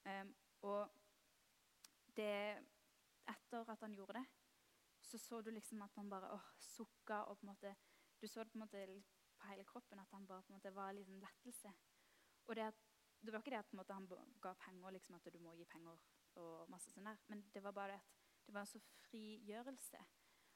Um, 0.06 0.32
og 0.62 0.94
det, 2.16 2.62
etter 3.28 3.72
at 3.74 3.82
han 3.84 3.96
gjorde 3.98 4.22
det, 4.22 4.26
så 5.10 5.18
så 5.18 5.42
du 5.42 5.50
liksom 5.52 5.82
at 5.82 5.96
han 5.98 6.10
bare 6.10 6.34
åh, 6.34 6.46
sukka 6.60 7.24
og 7.30 7.40
på 7.40 7.46
en 7.46 7.54
måte 7.54 7.76
Du 8.22 8.28
så 8.28 8.44
det 8.44 8.52
på 8.52 8.58
en 8.58 8.66
måte 8.66 9.04
på 9.40 9.48
hele 9.48 9.64
kroppen 9.64 10.00
at 10.00 10.12
han 10.12 10.28
bare 10.28 10.44
på 10.44 10.54
en 10.54 10.58
måte 10.58 10.76
var 10.76 10.90
en 10.90 10.96
liten 10.96 11.20
lettelse. 11.20 11.72
Og 12.48 12.56
det, 12.56 12.62
at, 12.62 12.76
det 13.22 13.34
var 13.34 13.40
ikke 13.40 13.52
det 13.52 13.58
at 13.58 13.74
måte, 13.74 13.94
han 13.94 14.08
ga 14.42 14.54
penger, 14.54 14.92
liksom 14.92 15.16
at 15.16 15.34
du 15.34 15.40
må 15.40 15.54
gi 15.54 15.66
penger 15.66 16.02
og 16.36 16.70
masse 16.70 16.92
sånn 16.92 17.08
der, 17.08 17.18
men 17.28 17.46
det 17.54 17.64
var 17.64 17.72
bare 17.72 17.96
at 17.96 18.18
det 18.46 18.54
var 18.54 18.66
en 18.66 18.68
så 18.68 18.80
frigjørelse. 19.06 20.04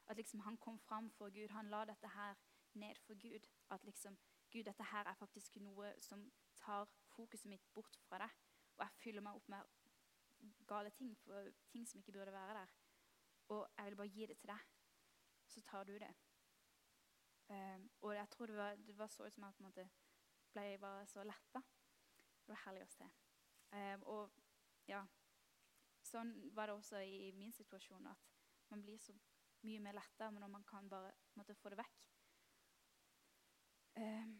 At 0.06 0.16
liksom 0.16 0.40
han 0.40 0.56
kom 0.56 0.78
fram 0.78 1.10
for 1.10 1.30
Gud. 1.30 1.48
Han 1.50 1.70
la 1.70 1.84
dette 1.84 2.08
her 2.08 2.34
ned 2.74 2.98
for 3.06 3.14
Gud. 3.14 3.46
At 3.70 3.84
liksom 3.84 4.18
Gud, 4.50 4.64
dette 4.64 4.84
her 4.90 5.06
er 5.06 5.14
faktisk 5.14 5.56
noe 5.56 5.94
som 6.00 6.26
tar 6.56 6.88
fokuset 7.14 7.48
mitt 7.50 7.64
bort 7.74 7.96
fra 8.08 8.18
deg. 8.24 8.34
Og 8.76 8.84
jeg 8.84 8.98
fyller 8.98 9.24
meg 9.24 9.38
opp 9.38 9.48
med 9.48 10.58
gale 10.68 10.90
ting, 10.90 11.14
for 11.24 11.48
ting 11.72 11.86
som 11.88 12.00
ikke 12.00 12.12
burde 12.12 12.32
være 12.32 12.58
der. 12.58 12.74
Og 13.48 13.66
jeg 13.76 13.86
vil 13.86 13.96
bare 13.96 14.14
gi 14.14 14.26
det 14.26 14.38
til 14.38 14.52
deg. 14.52 14.70
Så 15.46 15.60
tar 15.60 15.84
du 15.84 15.92
det. 15.92 16.14
Um, 17.48 17.90
og 18.00 18.14
jeg 18.14 18.30
tror 18.30 18.46
det 18.46 18.56
var, 18.56 18.76
det 18.76 18.98
var 18.98 19.06
så 19.06 19.26
ut 19.26 19.34
som 19.34 19.44
jeg 19.44 19.54
på 19.54 19.84
ble 20.54 20.78
bare 20.80 21.06
så 21.06 21.24
letta. 21.24 21.60
Det 22.44 22.52
var 22.52 22.62
herlig 22.64 22.84
å 22.84 22.92
se. 22.92 23.10
Um, 23.74 24.02
og 24.14 24.40
ja, 24.88 25.02
sånn 26.04 26.32
var 26.54 26.70
det 26.70 26.78
også 26.78 27.02
i, 27.02 27.28
i 27.28 27.32
min 27.36 27.52
situasjon. 27.52 28.06
At 28.06 28.32
man 28.70 28.82
blir 28.82 28.98
så 29.02 29.14
mye 29.64 29.82
mer 29.82 29.96
letta 29.98 30.30
når 30.30 30.50
man 30.52 30.64
kan 30.68 30.88
bare 30.88 31.12
måtte, 31.34 31.56
få 31.58 31.72
det 31.72 31.80
vekk. 31.82 32.02
Um, 33.98 34.34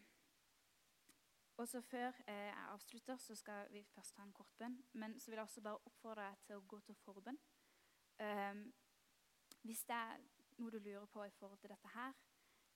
også 1.57 1.81
Før 1.81 2.11
eh, 2.27 2.35
jeg 2.35 2.67
avslutter, 2.69 3.17
så 3.17 3.35
skal 3.35 3.71
vi 3.71 3.83
først 3.83 4.17
ha 4.17 4.23
en 4.23 4.33
kort 4.33 4.51
bønn. 4.59 4.75
Men 4.93 5.19
så 5.19 5.31
vil 5.31 5.37
jeg 5.37 5.47
også 5.47 5.61
bare 5.61 5.85
oppfordre 5.87 6.25
deg 6.29 6.41
til 6.47 6.57
å 6.57 6.65
gå 6.67 6.79
til 6.83 6.97
forbønn. 6.99 7.39
Um, 8.19 8.65
hvis 9.65 9.83
det 9.89 9.97
er 9.97 10.23
noe 10.59 10.71
du 10.71 10.79
lurer 10.79 11.05
på 11.11 11.25
i 11.25 11.33
forhold 11.35 11.59
til 11.59 11.71
dette 11.73 11.91
her, 11.95 12.13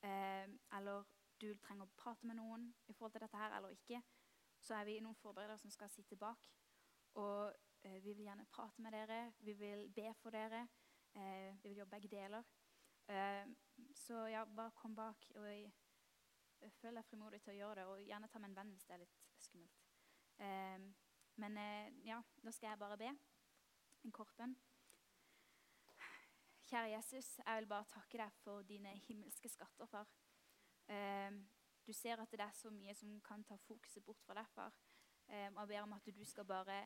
eh, 0.03 0.47
eller 0.77 1.05
du 1.39 1.53
trenger 1.63 1.87
å 1.87 1.97
prate 1.97 2.27
med 2.27 2.39
noen 2.39 2.67
i 2.87 2.93
forhold 2.93 3.15
til 3.15 3.23
dette 3.23 3.39
her 3.39 3.55
eller 3.57 3.75
ikke, 3.75 4.01
så 4.59 4.79
er 4.79 4.87
vi 4.89 4.99
noen 5.03 5.15
forberedere 5.15 5.59
som 5.61 5.71
skal 5.71 5.91
sitte 5.93 6.17
bak. 6.19 6.49
Og 7.21 7.53
eh, 7.83 7.99
vi 8.03 8.13
vil 8.13 8.25
gjerne 8.27 8.47
prate 8.51 8.81
med 8.81 8.95
dere, 8.95 9.19
vi 9.39 9.53
vil 9.53 9.87
be 9.95 10.09
for 10.19 10.35
dere. 10.35 10.65
Eh, 11.15 11.55
vi 11.61 11.69
vil 11.69 11.81
gjøre 11.81 11.93
begge 11.93 12.11
deler. 12.11 12.49
Eh, 13.09 13.45
så 13.95 14.25
ja, 14.29 14.43
bare 14.45 14.75
kom 14.75 14.95
bak. 14.95 15.29
og 15.35 15.47
jeg, 15.49 15.71
føler 16.81 16.99
deg 16.99 17.07
frimodig 17.07 17.41
til 17.41 17.53
å 17.53 17.59
gjøre 17.59 17.75
det, 17.79 17.85
og 17.87 18.01
gjerne 18.03 18.27
ta 18.27 18.39
med 18.39 18.49
en 18.49 18.57
venn 18.57 18.73
hvis 18.75 18.85
det 18.85 18.97
er 18.97 19.03
litt 19.05 19.21
skummelt. 19.39 19.85
Eh, 20.43 20.89
men 21.39 21.57
eh, 21.57 21.93
ja, 22.03 22.19
da 22.43 22.51
skal 22.51 22.73
jeg 22.73 22.81
bare 22.81 22.97
be 22.99 23.13
en 24.03 24.11
kort 24.15 24.35
bønn. 24.37 24.57
Kjære 26.69 26.89
Jesus, 26.89 27.39
jeg 27.45 27.57
vil 27.57 27.67
bare 27.67 27.85
takke 27.89 28.17
deg 28.17 28.33
for 28.43 28.61
dine 28.61 28.91
himmelske 29.07 29.49
skatter, 29.49 29.87
far. 29.89 30.09
Um, 30.85 31.39
du 31.87 31.93
ser 31.93 32.21
at 32.21 32.31
det 32.31 32.45
er 32.45 32.53
så 32.53 32.69
mye 32.69 32.93
som 32.93 33.15
kan 33.25 33.43
ta 33.43 33.55
fokuset 33.63 34.05
bort 34.05 34.21
fra 34.21 34.35
deg, 34.37 34.45
far. 34.53 34.75
Og 35.29 35.39
jeg 35.63 35.67
ber 35.71 35.81
om 35.81 35.95
at 35.97 36.11
du 36.13 36.21
skal 36.25 36.45
bare 36.45 36.77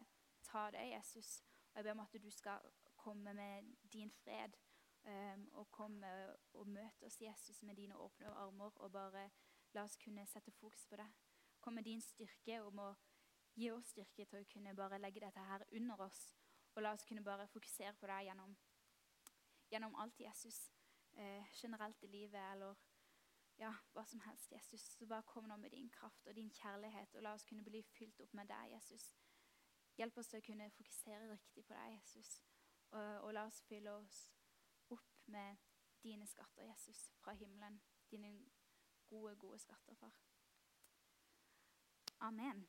ta 0.44 0.70
det, 0.72 0.86
Jesus. 0.94 1.44
Og 1.74 1.76
jeg 1.76 1.84
ber 1.84 1.92
om 1.92 2.00
at 2.00 2.16
du 2.24 2.30
skal 2.32 2.72
komme 2.96 3.34
med 3.34 3.76
din 3.94 4.12
fred. 4.12 4.56
Um, 5.04 5.50
og 5.52 5.72
komme 5.72 6.08
og 6.54 6.68
møte 6.68 7.04
oss, 7.04 7.22
Jesus, 7.22 7.64
med 7.64 7.76
dine 7.76 7.98
åpne 8.00 8.32
armer. 8.32 8.72
Og 8.80 8.92
bare 8.92 9.30
la 9.74 9.84
oss 9.84 10.00
kunne 10.00 10.26
sette 10.26 10.52
fokus 10.52 10.88
på 10.88 10.96
det. 10.96 11.12
Kom 11.60 11.74
med 11.74 11.84
din 11.84 12.02
styrke 12.02 12.62
om 12.64 12.80
å 12.80 12.94
gi 13.56 13.72
oss 13.72 13.92
styrke 13.92 14.32
til 14.32 14.46
å 14.46 14.52
kunne 14.54 14.80
bare 14.80 15.04
legge 15.04 15.28
dette 15.28 15.44
her 15.52 15.68
under 15.72 16.08
oss. 16.08 16.30
Og 16.76 16.86
la 16.88 16.96
oss 16.96 17.04
kunne 17.04 17.24
bare 17.24 17.52
fokusere 17.52 18.00
på 18.00 18.08
deg 18.08 18.30
gjennom 18.30 18.56
gjennom 19.74 19.96
alt 19.96 20.20
Jesus. 20.20 20.72
Eh, 21.14 21.46
generelt 21.62 22.04
i 22.04 22.08
livet 22.08 22.42
eller 22.52 22.76
ja, 23.58 23.74
hva 23.94 24.06
som 24.06 24.22
helst, 24.26 24.52
Jesus. 24.52 24.82
Så 24.82 25.06
bare 25.06 25.24
kom 25.24 25.48
nå 25.50 25.58
med 25.58 25.72
din 25.72 25.90
kraft 25.90 26.28
og 26.28 26.36
din 26.36 26.50
kjærlighet, 26.52 27.16
og 27.16 27.24
la 27.24 27.34
oss 27.34 27.46
kunne 27.46 27.64
bli 27.64 27.84
fylt 27.98 28.22
opp 28.22 28.34
med 28.34 28.50
deg, 28.50 28.74
Jesus. 28.74 29.14
Hjelp 29.98 30.18
oss 30.18 30.32
til 30.32 30.42
å 30.42 30.46
kunne 30.46 30.72
fokusere 30.74 31.30
riktig 31.30 31.66
på 31.68 31.78
deg, 31.78 32.00
Jesus. 32.00 32.36
Og, 32.90 33.10
og 33.26 33.34
la 33.38 33.46
oss 33.50 33.62
fylle 33.70 33.94
oss 33.94 34.24
opp 34.94 35.28
med 35.30 35.62
dine 36.04 36.28
skatter, 36.28 36.66
Jesus, 36.66 37.10
fra 37.22 37.34
himmelen. 37.38 37.82
Dine 38.12 38.34
gode, 39.10 39.36
gode 39.42 39.60
skatter, 39.62 39.96
far. 40.02 40.18
Amen. 42.20 42.66